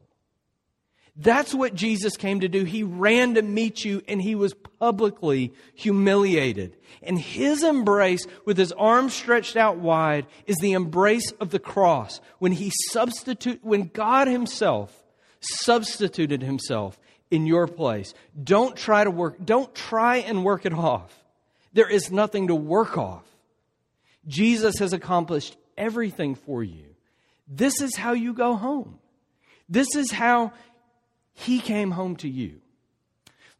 That's 1.16 1.52
what 1.52 1.74
Jesus 1.74 2.16
came 2.16 2.40
to 2.40 2.48
do. 2.48 2.64
He 2.64 2.82
ran 2.82 3.34
to 3.34 3.42
meet 3.42 3.84
you 3.84 4.00
and 4.08 4.22
he 4.22 4.34
was 4.34 4.54
publicly 4.54 5.52
humiliated. 5.74 6.76
And 7.02 7.18
his 7.18 7.62
embrace, 7.62 8.26
with 8.46 8.56
his 8.56 8.72
arms 8.72 9.12
stretched 9.12 9.56
out 9.56 9.76
wide, 9.76 10.26
is 10.46 10.56
the 10.58 10.72
embrace 10.72 11.30
of 11.32 11.50
the 11.50 11.58
cross 11.58 12.20
when 12.38 12.52
he 12.52 12.72
substitute, 12.88 13.62
when 13.62 13.90
God 13.92 14.28
himself 14.28 15.04
substituted 15.40 16.42
himself 16.42 16.98
in 17.30 17.44
your 17.44 17.66
place. 17.66 18.14
Don't 18.42 18.76
try 18.76 19.04
to 19.04 19.10
work, 19.10 19.44
don't 19.44 19.74
try 19.74 20.18
and 20.18 20.44
work 20.44 20.64
it 20.64 20.72
off. 20.72 21.19
There 21.72 21.88
is 21.88 22.10
nothing 22.10 22.48
to 22.48 22.54
work 22.54 22.98
off. 22.98 23.24
Jesus 24.26 24.78
has 24.78 24.92
accomplished 24.92 25.56
everything 25.76 26.34
for 26.34 26.62
you. 26.62 26.86
This 27.48 27.80
is 27.80 27.96
how 27.96 28.12
you 28.12 28.32
go 28.32 28.56
home. 28.56 28.98
This 29.68 29.94
is 29.96 30.10
how 30.10 30.52
he 31.32 31.60
came 31.60 31.90
home 31.90 32.16
to 32.16 32.28
you. 32.28 32.60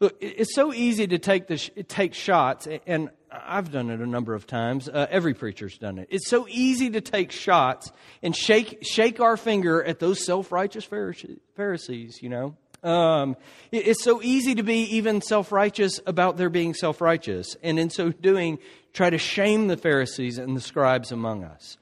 Look, 0.01 0.17
it's 0.21 0.55
so 0.55 0.73
easy 0.73 1.07
to 1.09 1.19
take, 1.19 1.47
the, 1.47 1.59
take 1.59 2.15
shots, 2.15 2.67
and 2.87 3.11
I've 3.31 3.71
done 3.71 3.91
it 3.91 4.01
a 4.01 4.07
number 4.07 4.35
of 4.35 4.47
times. 4.47 4.89
Uh, 4.89 5.07
every 5.11 5.35
preacher's 5.35 5.77
done 5.77 5.99
it. 5.99 6.09
It's 6.11 6.29
so 6.29 6.47
easy 6.49 6.91
to 6.91 7.01
take 7.01 7.31
shots 7.31 7.93
and 8.23 8.35
shake, 8.35 8.79
shake 8.83 9.21
our 9.21 9.37
finger 9.37 9.85
at 9.85 9.99
those 9.99 10.25
self 10.25 10.51
righteous 10.53 10.85
Pharisees, 10.85 12.23
you 12.23 12.29
know. 12.29 12.57
Um, 12.83 13.37
it's 13.73 14.03
so 14.03 14.23
easy 14.23 14.55
to 14.55 14.63
be 14.63 14.83
even 14.97 15.21
self 15.21 15.53
righteous 15.53 16.01
about 16.07 16.37
their 16.37 16.51
being 16.51 16.75
self 16.75 17.01
righteous, 17.01 17.57
and 17.63 17.79
in 17.79 17.91
so 17.91 18.11
doing, 18.11 18.59
try 18.93 19.11
to 19.11 19.19
shame 19.19 19.69
the 19.69 19.77
Pharisees 19.77 20.39
and 20.39 20.57
the 20.57 20.61
scribes 20.61 21.13
among 21.13 21.45
us. 21.45 21.77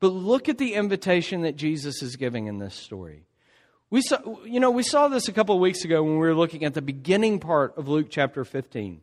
But 0.00 0.08
look 0.08 0.48
at 0.48 0.58
the 0.58 0.74
invitation 0.74 1.42
that 1.42 1.56
Jesus 1.56 2.02
is 2.02 2.16
giving 2.16 2.46
in 2.46 2.58
this 2.58 2.74
story. 2.74 3.26
We 3.90 4.02
saw, 4.02 4.18
you 4.44 4.60
know, 4.60 4.70
we 4.70 4.82
saw 4.82 5.08
this 5.08 5.28
a 5.28 5.32
couple 5.32 5.54
of 5.54 5.60
weeks 5.60 5.84
ago 5.84 6.02
when 6.02 6.12
we 6.12 6.18
were 6.18 6.34
looking 6.34 6.64
at 6.64 6.74
the 6.74 6.82
beginning 6.82 7.38
part 7.38 7.76
of 7.76 7.88
Luke 7.88 8.06
chapter 8.08 8.44
15. 8.44 9.02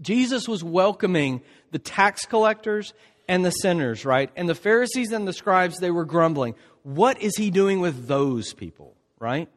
Jesus 0.00 0.48
was 0.48 0.64
welcoming 0.64 1.42
the 1.70 1.78
tax 1.78 2.26
collectors 2.26 2.92
and 3.28 3.44
the 3.44 3.50
sinners, 3.50 4.04
right? 4.04 4.30
And 4.36 4.48
the 4.48 4.54
Pharisees 4.54 5.12
and 5.12 5.26
the 5.26 5.32
scribes, 5.32 5.78
they 5.78 5.90
were 5.92 6.04
grumbling. 6.04 6.56
What 6.82 7.22
is 7.22 7.36
he 7.36 7.50
doing 7.50 7.80
with 7.80 8.06
those 8.06 8.52
people, 8.52 8.96
right? 9.18 9.48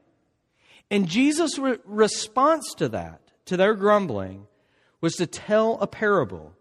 And 0.90 1.08
Jesus' 1.08 1.58
re- 1.58 1.78
response 1.86 2.74
to 2.76 2.90
that, 2.90 3.22
to 3.46 3.58
their 3.58 3.74
grumbling, 3.74 4.48
was 5.02 5.16
to 5.16 5.28
tell 5.28 5.78
a 5.80 5.88
parable. 5.88 6.54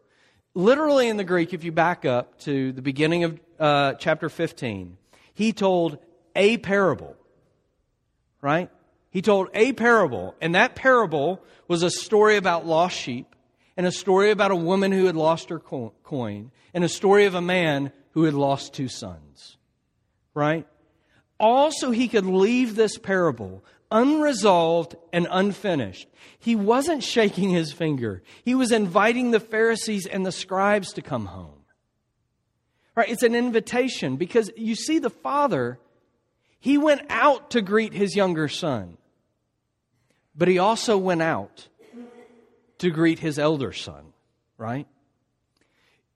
Literally 0.54 1.08
in 1.08 1.16
the 1.16 1.24
Greek, 1.24 1.54
if 1.54 1.64
you 1.64 1.72
back 1.72 2.04
up 2.04 2.38
to 2.40 2.72
the 2.72 2.82
beginning 2.82 3.24
of 3.24 3.40
uh, 3.58 3.94
chapter 3.94 4.28
15, 4.28 4.96
he 5.34 5.52
told 5.52 5.98
a 6.34 6.56
parable, 6.58 7.16
right? 8.40 8.70
He 9.10 9.22
told 9.22 9.48
a 9.54 9.72
parable, 9.72 10.34
and 10.40 10.54
that 10.54 10.74
parable 10.74 11.42
was 11.68 11.82
a 11.82 11.90
story 11.90 12.36
about 12.36 12.66
lost 12.66 12.96
sheep, 12.96 13.34
and 13.76 13.86
a 13.86 13.92
story 13.92 14.30
about 14.30 14.50
a 14.50 14.56
woman 14.56 14.92
who 14.92 15.06
had 15.06 15.16
lost 15.16 15.50
her 15.50 15.58
coin, 15.58 16.50
and 16.74 16.84
a 16.84 16.88
story 16.88 17.26
of 17.26 17.34
a 17.34 17.40
man 17.40 17.92
who 18.12 18.24
had 18.24 18.34
lost 18.34 18.74
two 18.74 18.88
sons, 18.88 19.56
right? 20.34 20.66
Also, 21.38 21.90
he 21.90 22.08
could 22.08 22.24
leave 22.24 22.74
this 22.74 22.96
parable 22.96 23.62
unresolved 23.96 24.94
and 25.10 25.26
unfinished. 25.30 26.06
He 26.38 26.54
wasn't 26.54 27.02
shaking 27.02 27.48
his 27.48 27.72
finger. 27.72 28.22
He 28.44 28.54
was 28.54 28.70
inviting 28.70 29.30
the 29.30 29.40
Pharisees 29.40 30.06
and 30.06 30.24
the 30.26 30.32
scribes 30.32 30.92
to 30.92 31.02
come 31.02 31.26
home. 31.26 31.64
Right? 32.94 33.08
It's 33.08 33.22
an 33.22 33.34
invitation 33.34 34.16
because 34.16 34.50
you 34.54 34.74
see 34.74 34.98
the 34.98 35.10
father, 35.10 35.78
he 36.60 36.76
went 36.76 37.02
out 37.08 37.50
to 37.52 37.62
greet 37.62 37.94
his 37.94 38.14
younger 38.14 38.48
son. 38.48 38.98
But 40.34 40.48
he 40.48 40.58
also 40.58 40.98
went 40.98 41.22
out 41.22 41.68
to 42.78 42.90
greet 42.90 43.18
his 43.18 43.38
elder 43.38 43.72
son, 43.72 44.12
right? 44.58 44.86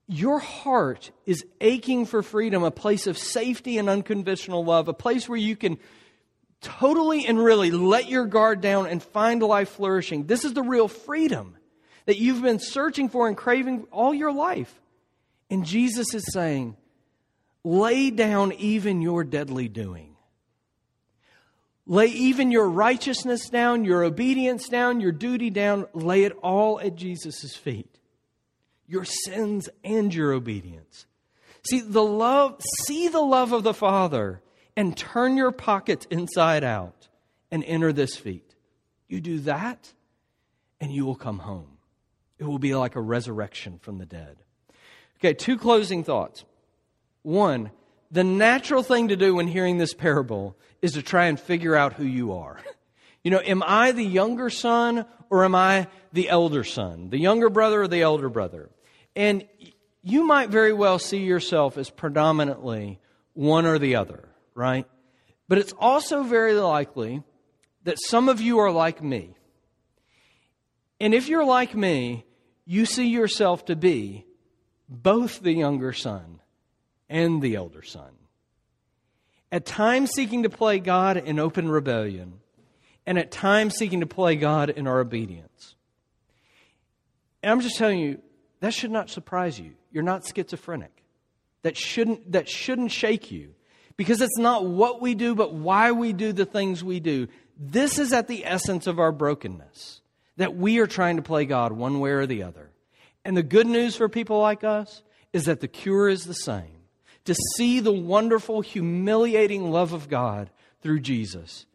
Your 0.06 0.38
heart 0.38 1.12
is 1.24 1.46
aching 1.62 2.04
for 2.04 2.22
freedom, 2.22 2.62
a 2.62 2.70
place 2.70 3.06
of 3.06 3.16
safety 3.16 3.78
and 3.78 3.88
unconditional 3.88 4.64
love, 4.64 4.88
a 4.88 4.92
place 4.92 5.26
where 5.26 5.38
you 5.38 5.56
can 5.56 5.78
totally 6.60 7.26
and 7.26 7.42
really 7.42 7.70
let 7.70 8.08
your 8.08 8.26
guard 8.26 8.60
down 8.60 8.86
and 8.86 9.02
find 9.02 9.42
life 9.42 9.70
flourishing. 9.70 10.26
This 10.26 10.44
is 10.44 10.52
the 10.52 10.62
real 10.62 10.88
freedom 10.88 11.56
that 12.06 12.18
you've 12.18 12.42
been 12.42 12.58
searching 12.58 13.08
for 13.08 13.28
and 13.28 13.36
craving 13.36 13.86
all 13.90 14.12
your 14.12 14.32
life. 14.32 14.80
And 15.50 15.64
Jesus 15.64 16.14
is 16.14 16.24
saying, 16.32 16.76
lay 17.64 18.10
down 18.10 18.52
even 18.52 19.02
your 19.02 19.24
deadly 19.24 19.68
doing. 19.68 20.16
Lay 21.86 22.06
even 22.06 22.52
your 22.52 22.68
righteousness 22.68 23.48
down, 23.48 23.84
your 23.84 24.04
obedience 24.04 24.68
down, 24.68 25.00
your 25.00 25.12
duty 25.12 25.50
down. 25.50 25.86
Lay 25.92 26.22
it 26.22 26.36
all 26.42 26.78
at 26.78 26.94
Jesus' 26.94 27.56
feet. 27.56 27.98
Your 28.86 29.04
sins 29.04 29.68
and 29.82 30.14
your 30.14 30.32
obedience. 30.32 31.06
See 31.68 31.80
the 31.80 32.02
love, 32.02 32.60
see 32.84 33.08
the 33.08 33.20
love 33.20 33.52
of 33.52 33.64
the 33.64 33.74
Father 33.74 34.40
and 34.76 34.96
turn 34.96 35.36
your 35.36 35.52
pockets 35.52 36.06
inside 36.10 36.64
out 36.64 37.08
and 37.50 37.64
enter 37.64 37.92
this 37.92 38.16
feast. 38.16 38.54
You 39.08 39.20
do 39.20 39.40
that 39.40 39.92
and 40.80 40.92
you 40.92 41.04
will 41.04 41.16
come 41.16 41.38
home. 41.38 41.78
It 42.38 42.44
will 42.44 42.58
be 42.58 42.74
like 42.74 42.96
a 42.96 43.00
resurrection 43.00 43.78
from 43.82 43.98
the 43.98 44.06
dead. 44.06 44.36
Okay, 45.18 45.34
two 45.34 45.58
closing 45.58 46.04
thoughts. 46.04 46.44
One, 47.22 47.70
the 48.10 48.24
natural 48.24 48.82
thing 48.82 49.08
to 49.08 49.16
do 49.16 49.34
when 49.34 49.46
hearing 49.46 49.78
this 49.78 49.92
parable 49.92 50.56
is 50.80 50.92
to 50.92 51.02
try 51.02 51.26
and 51.26 51.38
figure 51.38 51.76
out 51.76 51.94
who 51.94 52.04
you 52.04 52.32
are. 52.34 52.58
You 53.22 53.30
know, 53.30 53.40
am 53.44 53.62
I 53.66 53.92
the 53.92 54.02
younger 54.02 54.48
son 54.48 55.04
or 55.28 55.44
am 55.44 55.54
I 55.54 55.88
the 56.10 56.30
elder 56.30 56.64
son? 56.64 57.10
The 57.10 57.18
younger 57.18 57.50
brother 57.50 57.82
or 57.82 57.86
the 57.86 58.00
elder 58.00 58.30
brother? 58.30 58.70
And 59.14 59.46
you 60.02 60.26
might 60.26 60.48
very 60.48 60.72
well 60.72 60.98
see 60.98 61.18
yourself 61.18 61.76
as 61.76 61.90
predominantly 61.90 62.98
one 63.34 63.66
or 63.66 63.78
the 63.78 63.96
other, 63.96 64.29
right? 64.60 64.86
But 65.48 65.58
it's 65.58 65.72
also 65.78 66.22
very 66.22 66.52
likely 66.54 67.22
that 67.84 67.96
some 67.98 68.28
of 68.28 68.40
you 68.40 68.58
are 68.58 68.70
like 68.70 69.02
me. 69.02 69.34
And 71.00 71.14
if 71.14 71.28
you're 71.28 71.44
like 71.44 71.74
me, 71.74 72.26
you 72.66 72.84
see 72.84 73.08
yourself 73.08 73.64
to 73.64 73.74
be 73.74 74.26
both 74.88 75.40
the 75.40 75.52
younger 75.52 75.92
son 75.92 76.40
and 77.08 77.40
the 77.40 77.54
elder 77.56 77.82
son. 77.82 78.12
At 79.50 79.64
times 79.64 80.10
seeking 80.10 80.44
to 80.44 80.50
play 80.50 80.78
God 80.78 81.16
in 81.16 81.38
open 81.38 81.68
rebellion, 81.68 82.34
and 83.06 83.18
at 83.18 83.32
times 83.32 83.74
seeking 83.74 84.00
to 84.00 84.06
play 84.06 84.36
God 84.36 84.70
in 84.70 84.86
our 84.86 85.00
obedience. 85.00 85.74
And 87.42 87.50
I'm 87.50 87.60
just 87.60 87.76
telling 87.76 87.98
you, 87.98 88.20
that 88.60 88.74
should 88.74 88.90
not 88.90 89.08
surprise 89.08 89.58
you. 89.58 89.72
You're 89.90 90.04
not 90.04 90.24
schizophrenic. 90.24 91.02
That 91.62 91.76
shouldn't, 91.76 92.32
that 92.32 92.48
shouldn't 92.48 92.92
shake 92.92 93.32
you. 93.32 93.54
Because 94.00 94.22
it's 94.22 94.38
not 94.38 94.64
what 94.64 95.02
we 95.02 95.14
do, 95.14 95.34
but 95.34 95.52
why 95.52 95.92
we 95.92 96.14
do 96.14 96.32
the 96.32 96.46
things 96.46 96.82
we 96.82 97.00
do. 97.00 97.28
This 97.58 97.98
is 97.98 98.14
at 98.14 98.28
the 98.28 98.46
essence 98.46 98.86
of 98.86 98.98
our 98.98 99.12
brokenness. 99.12 100.00
That 100.38 100.56
we 100.56 100.78
are 100.78 100.86
trying 100.86 101.16
to 101.16 101.22
play 101.22 101.44
God 101.44 101.72
one 101.72 102.00
way 102.00 102.12
or 102.12 102.24
the 102.24 102.44
other. 102.44 102.70
And 103.26 103.36
the 103.36 103.42
good 103.42 103.66
news 103.66 103.96
for 103.96 104.08
people 104.08 104.40
like 104.40 104.64
us 104.64 105.02
is 105.34 105.44
that 105.44 105.60
the 105.60 105.68
cure 105.68 106.08
is 106.08 106.24
the 106.24 106.32
same 106.32 106.78
to 107.26 107.34
see 107.58 107.78
the 107.78 107.92
wonderful, 107.92 108.62
humiliating 108.62 109.70
love 109.70 109.92
of 109.92 110.08
God 110.08 110.48
through 110.80 111.00
Jesus 111.00 111.66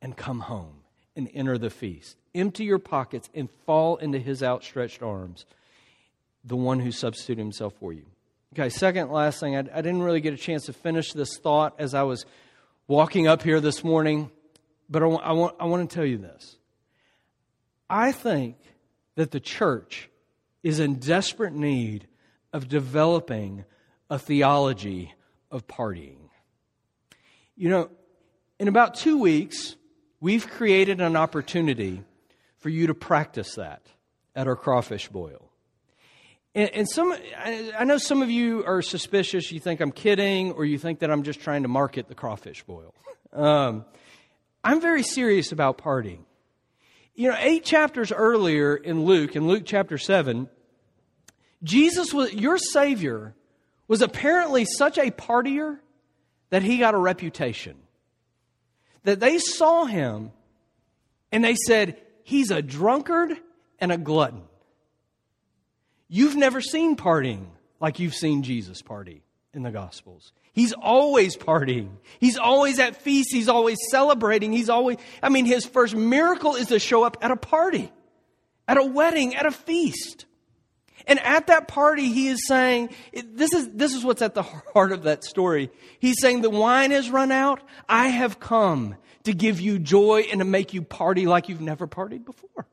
and 0.00 0.16
come 0.16 0.38
home 0.38 0.84
and 1.16 1.28
enter 1.34 1.58
the 1.58 1.68
feast. 1.68 2.16
Empty 2.32 2.62
your 2.62 2.78
pockets 2.78 3.28
and 3.34 3.50
fall 3.66 3.96
into 3.96 4.20
his 4.20 4.40
outstretched 4.40 5.02
arms, 5.02 5.46
the 6.44 6.54
one 6.54 6.78
who 6.78 6.92
substituted 6.92 7.40
himself 7.40 7.74
for 7.80 7.92
you. 7.92 8.06
Okay, 8.52 8.68
second, 8.68 9.12
last 9.12 9.38
thing, 9.38 9.54
I, 9.54 9.60
I 9.60 9.80
didn't 9.80 10.02
really 10.02 10.20
get 10.20 10.34
a 10.34 10.36
chance 10.36 10.66
to 10.66 10.72
finish 10.72 11.12
this 11.12 11.38
thought 11.38 11.76
as 11.78 11.94
I 11.94 12.02
was 12.02 12.26
walking 12.88 13.28
up 13.28 13.42
here 13.42 13.60
this 13.60 13.84
morning, 13.84 14.28
but 14.88 15.04
I, 15.04 15.06
I, 15.06 15.32
want, 15.32 15.54
I 15.60 15.66
want 15.66 15.88
to 15.88 15.94
tell 15.94 16.04
you 16.04 16.18
this. 16.18 16.56
I 17.88 18.10
think 18.10 18.56
that 19.14 19.30
the 19.30 19.38
church 19.38 20.10
is 20.64 20.80
in 20.80 20.96
desperate 20.96 21.52
need 21.52 22.08
of 22.52 22.66
developing 22.66 23.64
a 24.10 24.18
theology 24.18 25.14
of 25.52 25.68
partying. 25.68 26.30
You 27.56 27.68
know, 27.68 27.90
in 28.58 28.66
about 28.66 28.94
two 28.96 29.18
weeks, 29.18 29.76
we've 30.20 30.48
created 30.48 31.00
an 31.00 31.14
opportunity 31.14 32.02
for 32.58 32.68
you 32.68 32.88
to 32.88 32.94
practice 32.94 33.54
that 33.54 33.82
at 34.34 34.48
our 34.48 34.56
crawfish 34.56 35.08
boil. 35.08 35.49
And, 36.54 36.70
and 36.70 36.88
some, 36.88 37.14
I 37.36 37.84
know 37.84 37.98
some 37.98 38.22
of 38.22 38.30
you 38.30 38.64
are 38.64 38.82
suspicious. 38.82 39.52
You 39.52 39.60
think 39.60 39.80
I'm 39.80 39.92
kidding, 39.92 40.52
or 40.52 40.64
you 40.64 40.78
think 40.78 41.00
that 41.00 41.10
I'm 41.10 41.22
just 41.22 41.40
trying 41.40 41.62
to 41.62 41.68
market 41.68 42.08
the 42.08 42.14
crawfish 42.14 42.64
boil. 42.64 42.94
Um, 43.32 43.84
I'm 44.64 44.80
very 44.80 45.02
serious 45.02 45.52
about 45.52 45.78
partying. 45.78 46.24
You 47.14 47.30
know, 47.30 47.36
eight 47.38 47.64
chapters 47.64 48.12
earlier 48.12 48.74
in 48.74 49.04
Luke, 49.04 49.36
in 49.36 49.46
Luke 49.46 49.62
chapter 49.64 49.98
7, 49.98 50.48
Jesus 51.62 52.12
was, 52.12 52.32
your 52.32 52.58
Savior, 52.58 53.34
was 53.86 54.02
apparently 54.02 54.64
such 54.64 54.98
a 54.98 55.10
partier 55.10 55.78
that 56.50 56.62
he 56.62 56.78
got 56.78 56.94
a 56.94 56.98
reputation. 56.98 57.76
That 59.04 59.20
they 59.20 59.38
saw 59.38 59.84
him 59.84 60.32
and 61.32 61.44
they 61.44 61.54
said, 61.66 62.00
he's 62.22 62.50
a 62.50 62.62
drunkard 62.62 63.36
and 63.78 63.92
a 63.92 63.98
glutton. 63.98 64.42
You've 66.12 66.34
never 66.34 66.60
seen 66.60 66.96
partying 66.96 67.46
like 67.78 68.00
you've 68.00 68.16
seen 68.16 68.42
Jesus 68.42 68.82
party 68.82 69.22
in 69.54 69.62
the 69.62 69.70
Gospels. 69.70 70.32
He's 70.52 70.72
always 70.72 71.36
partying. 71.36 71.90
He's 72.18 72.36
always 72.36 72.80
at 72.80 72.96
feasts. 72.96 73.32
He's 73.32 73.48
always 73.48 73.78
celebrating. 73.92 74.52
He's 74.52 74.68
always, 74.68 74.96
I 75.22 75.28
mean, 75.28 75.46
his 75.46 75.64
first 75.64 75.94
miracle 75.94 76.56
is 76.56 76.66
to 76.66 76.80
show 76.80 77.04
up 77.04 77.16
at 77.20 77.30
a 77.30 77.36
party, 77.36 77.92
at 78.66 78.76
a 78.76 78.84
wedding, 78.84 79.36
at 79.36 79.46
a 79.46 79.52
feast. 79.52 80.26
And 81.06 81.20
at 81.20 81.46
that 81.46 81.68
party, 81.68 82.12
he 82.12 82.26
is 82.26 82.44
saying, 82.48 82.90
this 83.24 83.52
is, 83.52 83.68
this 83.70 83.94
is 83.94 84.04
what's 84.04 84.20
at 84.20 84.34
the 84.34 84.42
heart 84.42 84.90
of 84.90 85.04
that 85.04 85.22
story. 85.22 85.70
He's 86.00 86.20
saying, 86.20 86.42
the 86.42 86.50
wine 86.50 86.90
has 86.90 87.08
run 87.08 87.30
out. 87.30 87.62
I 87.88 88.08
have 88.08 88.40
come 88.40 88.96
to 89.22 89.32
give 89.32 89.60
you 89.60 89.78
joy 89.78 90.26
and 90.30 90.40
to 90.40 90.44
make 90.44 90.74
you 90.74 90.82
party 90.82 91.26
like 91.26 91.48
you've 91.48 91.60
never 91.60 91.86
partied 91.86 92.24
before. 92.24 92.66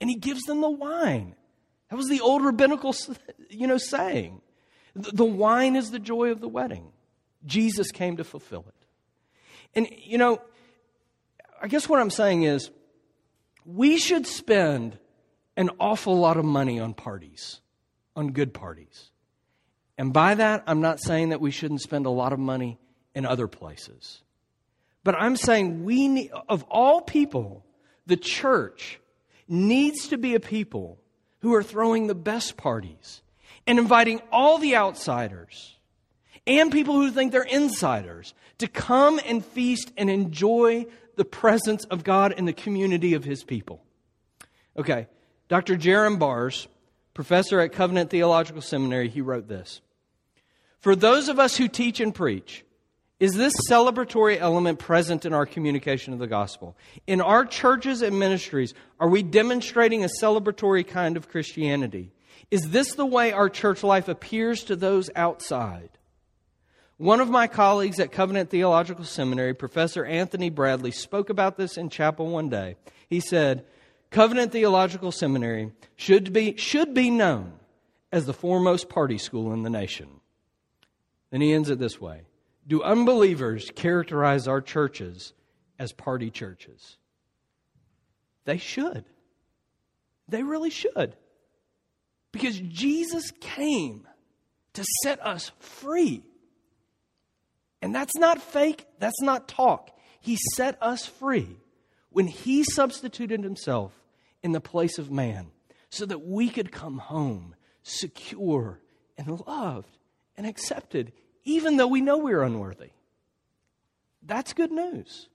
And 0.00 0.10
he 0.10 0.16
gives 0.16 0.42
them 0.42 0.60
the 0.60 0.70
wine. 0.70 1.36
That 1.94 1.98
was 1.98 2.08
the 2.08 2.22
old 2.22 2.44
rabbinical, 2.44 2.92
you 3.50 3.68
know, 3.68 3.78
saying. 3.78 4.40
The 4.96 5.24
wine 5.24 5.76
is 5.76 5.92
the 5.92 6.00
joy 6.00 6.32
of 6.32 6.40
the 6.40 6.48
wedding. 6.48 6.90
Jesus 7.46 7.92
came 7.92 8.16
to 8.16 8.24
fulfill 8.24 8.64
it. 8.66 8.86
And, 9.76 9.86
you 10.04 10.18
know, 10.18 10.42
I 11.62 11.68
guess 11.68 11.88
what 11.88 12.00
I'm 12.00 12.10
saying 12.10 12.42
is 12.42 12.72
we 13.64 13.96
should 13.96 14.26
spend 14.26 14.98
an 15.56 15.70
awful 15.78 16.18
lot 16.18 16.36
of 16.36 16.44
money 16.44 16.80
on 16.80 16.94
parties, 16.94 17.60
on 18.16 18.32
good 18.32 18.52
parties. 18.52 19.12
And 19.96 20.12
by 20.12 20.34
that, 20.34 20.64
I'm 20.66 20.80
not 20.80 20.98
saying 20.98 21.28
that 21.28 21.40
we 21.40 21.52
shouldn't 21.52 21.80
spend 21.80 22.06
a 22.06 22.10
lot 22.10 22.32
of 22.32 22.40
money 22.40 22.80
in 23.14 23.24
other 23.24 23.46
places. 23.46 24.20
But 25.04 25.14
I'm 25.14 25.36
saying 25.36 25.84
we 25.84 26.08
need, 26.08 26.32
of 26.48 26.64
all 26.64 27.02
people, 27.02 27.64
the 28.04 28.16
church 28.16 28.98
needs 29.46 30.08
to 30.08 30.18
be 30.18 30.34
a 30.34 30.40
people 30.40 30.98
who 31.44 31.52
are 31.52 31.62
throwing 31.62 32.06
the 32.06 32.14
best 32.14 32.56
parties 32.56 33.20
and 33.66 33.78
inviting 33.78 34.18
all 34.32 34.56
the 34.56 34.74
outsiders 34.74 35.76
and 36.46 36.72
people 36.72 36.94
who 36.94 37.10
think 37.10 37.32
they're 37.32 37.42
insiders 37.42 38.32
to 38.56 38.66
come 38.66 39.20
and 39.26 39.44
feast 39.44 39.92
and 39.98 40.08
enjoy 40.08 40.86
the 41.16 41.24
presence 41.24 41.84
of 41.84 42.02
God 42.02 42.32
in 42.32 42.46
the 42.46 42.54
community 42.54 43.12
of 43.12 43.24
his 43.24 43.44
people. 43.44 43.82
Okay, 44.74 45.06
Dr. 45.48 45.76
Jerram 45.76 46.18
Barrs, 46.18 46.66
professor 47.12 47.60
at 47.60 47.72
Covenant 47.72 48.08
Theological 48.08 48.62
Seminary, 48.62 49.10
he 49.10 49.20
wrote 49.20 49.46
this 49.46 49.82
For 50.78 50.96
those 50.96 51.28
of 51.28 51.38
us 51.38 51.58
who 51.58 51.68
teach 51.68 52.00
and 52.00 52.14
preach, 52.14 52.64
is 53.20 53.32
this 53.34 53.54
celebratory 53.70 54.38
element 54.38 54.78
present 54.78 55.24
in 55.24 55.32
our 55.32 55.46
communication 55.46 56.12
of 56.12 56.18
the 56.18 56.26
gospel? 56.26 56.76
In 57.06 57.20
our 57.20 57.44
churches 57.44 58.02
and 58.02 58.18
ministries, 58.18 58.74
are 58.98 59.08
we 59.08 59.22
demonstrating 59.22 60.04
a 60.04 60.08
celebratory 60.20 60.86
kind 60.86 61.16
of 61.16 61.28
Christianity? 61.28 62.10
Is 62.50 62.70
this 62.70 62.94
the 62.94 63.06
way 63.06 63.32
our 63.32 63.48
church 63.48 63.82
life 63.82 64.08
appears 64.08 64.64
to 64.64 64.76
those 64.76 65.10
outside? 65.14 65.90
One 66.96 67.20
of 67.20 67.30
my 67.30 67.46
colleagues 67.46 67.98
at 67.98 68.12
Covenant 68.12 68.50
Theological 68.50 69.04
Seminary, 69.04 69.54
Professor 69.54 70.04
Anthony 70.04 70.50
Bradley, 70.50 70.90
spoke 70.90 71.30
about 71.30 71.56
this 71.56 71.76
in 71.76 71.90
chapel 71.90 72.28
one 72.28 72.48
day. 72.48 72.76
He 73.08 73.20
said, 73.20 73.64
Covenant 74.10 74.52
Theological 74.52 75.10
Seminary 75.12 75.72
should 75.96 76.32
be, 76.32 76.56
should 76.56 76.94
be 76.94 77.10
known 77.10 77.54
as 78.12 78.26
the 78.26 78.32
foremost 78.32 78.88
party 78.88 79.18
school 79.18 79.52
in 79.52 79.62
the 79.62 79.70
nation. 79.70 80.08
Then 81.30 81.40
he 81.40 81.52
ends 81.52 81.70
it 81.70 81.78
this 81.78 82.00
way 82.00 82.22
Do 82.66 82.82
unbelievers 82.82 83.70
characterize 83.74 84.48
our 84.48 84.60
churches 84.60 85.32
as 85.78 85.92
party 85.92 86.30
churches? 86.30 86.96
They 88.44 88.58
should. 88.58 89.04
They 90.28 90.42
really 90.42 90.70
should. 90.70 91.16
Because 92.32 92.58
Jesus 92.58 93.30
came 93.40 94.06
to 94.74 94.84
set 95.02 95.24
us 95.24 95.52
free. 95.58 96.24
And 97.82 97.94
that's 97.94 98.16
not 98.16 98.40
fake, 98.40 98.86
that's 98.98 99.20
not 99.20 99.46
talk. 99.46 99.90
He 100.20 100.38
set 100.54 100.78
us 100.80 101.06
free 101.06 101.58
when 102.10 102.26
He 102.26 102.64
substituted 102.64 103.44
Himself 103.44 103.92
in 104.42 104.52
the 104.52 104.60
place 104.60 104.98
of 104.98 105.10
man 105.10 105.48
so 105.90 106.06
that 106.06 106.26
we 106.26 106.48
could 106.48 106.72
come 106.72 106.98
home 106.98 107.54
secure 107.82 108.80
and 109.16 109.40
loved 109.46 109.98
and 110.36 110.46
accepted, 110.46 111.12
even 111.44 111.76
though 111.76 111.86
we 111.86 112.00
know 112.00 112.18
we're 112.18 112.42
unworthy. 112.42 112.90
That's 114.22 114.52
good 114.52 114.72
news. 114.72 115.28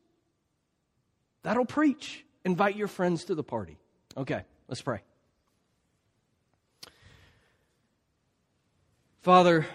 That'll 1.43 1.65
preach. 1.65 2.25
Invite 2.43 2.75
your 2.75 2.87
friends 2.87 3.25
to 3.25 3.35
the 3.35 3.43
party. 3.43 3.77
Okay, 4.17 4.43
let's 4.67 4.81
pray. 4.81 5.01
Father, 9.21 9.67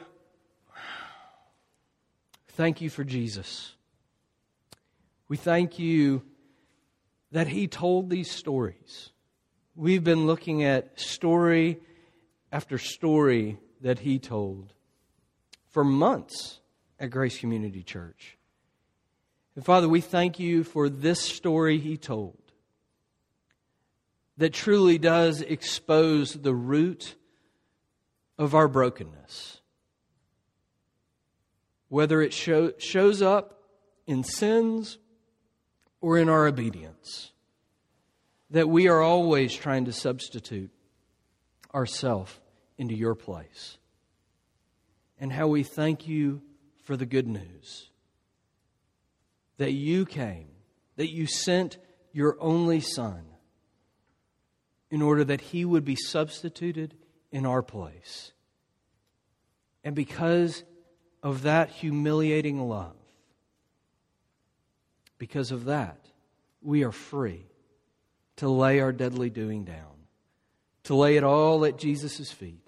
thank 2.48 2.80
you 2.80 2.90
for 2.90 3.04
Jesus. 3.04 3.74
We 5.28 5.36
thank 5.36 5.78
you 5.78 6.22
that 7.30 7.48
he 7.48 7.68
told 7.68 8.10
these 8.10 8.30
stories. 8.30 9.10
We've 9.76 10.04
been 10.04 10.26
looking 10.26 10.62
at 10.64 10.98
story 10.98 11.80
after 12.52 12.78
story 12.78 13.58
that 13.80 13.98
he 13.98 14.18
told 14.18 14.72
for 15.74 15.82
months 15.82 16.60
at 17.00 17.10
Grace 17.10 17.36
Community 17.36 17.82
Church. 17.82 18.38
And 19.56 19.64
Father, 19.64 19.88
we 19.88 20.00
thank 20.00 20.38
you 20.38 20.62
for 20.62 20.88
this 20.88 21.20
story 21.20 21.78
he 21.78 21.96
told 21.96 22.38
that 24.36 24.52
truly 24.52 24.98
does 24.98 25.40
expose 25.40 26.34
the 26.34 26.54
root 26.54 27.16
of 28.38 28.54
our 28.54 28.68
brokenness. 28.68 29.62
Whether 31.88 32.22
it 32.22 32.32
show, 32.32 32.72
shows 32.78 33.20
up 33.20 33.60
in 34.06 34.22
sins 34.22 34.98
or 36.00 36.18
in 36.18 36.28
our 36.28 36.46
obedience, 36.46 37.32
that 38.50 38.68
we 38.68 38.86
are 38.86 39.02
always 39.02 39.52
trying 39.52 39.86
to 39.86 39.92
substitute 39.92 40.70
ourself 41.74 42.40
into 42.78 42.94
your 42.94 43.16
place. 43.16 43.78
And 45.18 45.32
how 45.32 45.48
we 45.48 45.62
thank 45.62 46.06
you 46.08 46.42
for 46.84 46.96
the 46.96 47.06
good 47.06 47.26
news 47.26 47.88
that 49.56 49.72
you 49.72 50.04
came, 50.04 50.48
that 50.96 51.10
you 51.10 51.26
sent 51.26 51.78
your 52.12 52.36
only 52.40 52.80
Son 52.80 53.24
in 54.90 55.02
order 55.02 55.24
that 55.24 55.40
he 55.40 55.64
would 55.64 55.84
be 55.84 55.96
substituted 55.96 56.94
in 57.32 57.46
our 57.46 57.62
place. 57.62 58.32
And 59.82 59.94
because 59.94 60.62
of 61.22 61.42
that 61.42 61.70
humiliating 61.70 62.68
love, 62.68 62.96
because 65.18 65.50
of 65.50 65.66
that, 65.66 66.06
we 66.62 66.84
are 66.84 66.92
free 66.92 67.46
to 68.36 68.48
lay 68.48 68.80
our 68.80 68.92
deadly 68.92 69.30
doing 69.30 69.64
down, 69.64 70.06
to 70.84 70.94
lay 70.94 71.16
it 71.16 71.24
all 71.24 71.64
at 71.64 71.78
Jesus' 71.78 72.30
feet, 72.30 72.63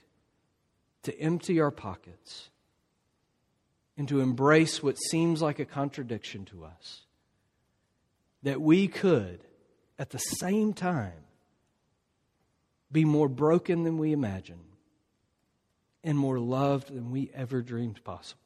to 1.07 1.21
empty 1.21 1.61
our 1.61 1.71
pockets, 1.71 2.51
and 3.97 4.09
to 4.09 4.21
embrace 4.21 4.83
what 4.83 4.97
seems 4.97 5.41
like 5.41 5.59
a 5.59 5.65
contradiction 5.65 6.45
to 6.47 6.65
us. 6.65 7.03
That 8.43 8.61
we 8.61 8.89
could, 8.89 9.41
at 9.99 10.11
the 10.11 10.19
same 10.19 10.75
time, 10.75 11.25
be 12.93 13.05
more 13.05 13.29
broken 13.29 13.85
than 13.85 13.99
we 13.99 14.13
imagine 14.13 14.61
and 16.05 16.19
more 16.19 16.39
loved 16.39 16.95
than 16.95 17.11
we 17.11 17.31
ever 17.35 17.63
dreamed 17.63 18.03
possible. 18.05 18.41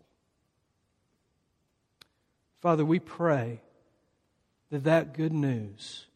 Father, 2.61 2.85
we 2.85 2.99
pray 2.99 3.63
that 4.71 4.85
that 4.85 5.15
good 5.15 5.33
news 5.33 6.07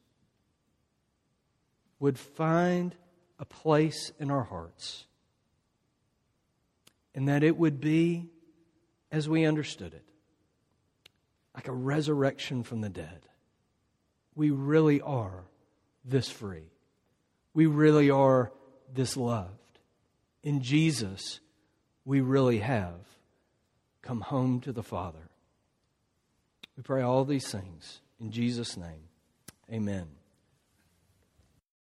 would 1.98 2.18
find 2.18 2.94
a 3.38 3.44
place 3.46 4.12
in 4.20 4.30
our 4.30 4.44
hearts 4.44 5.06
and 7.14 7.28
that 7.28 7.42
it 7.42 7.56
would 7.56 7.80
be 7.80 8.26
as 9.12 9.28
we 9.28 9.44
understood 9.44 9.94
it 9.94 10.04
like 11.54 11.68
a 11.68 11.72
resurrection 11.72 12.64
from 12.64 12.80
the 12.80 12.88
dead. 12.88 13.20
We 14.34 14.50
really 14.50 15.00
are 15.00 15.44
this 16.04 16.28
free. 16.28 16.72
We 17.54 17.66
really 17.66 18.10
are 18.10 18.52
this 18.92 19.16
loved. 19.16 19.50
In 20.42 20.60
Jesus, 20.60 21.40
we 22.04 22.20
really 22.20 22.58
have 22.58 23.06
come 24.02 24.20
home 24.20 24.60
to 24.62 24.72
the 24.72 24.82
Father. 24.82 25.30
We 26.76 26.82
pray 26.82 27.02
all 27.02 27.24
these 27.24 27.46
things 27.46 28.00
in 28.20 28.32
Jesus' 28.32 28.76
name. 28.76 29.08
Amen. 29.72 30.08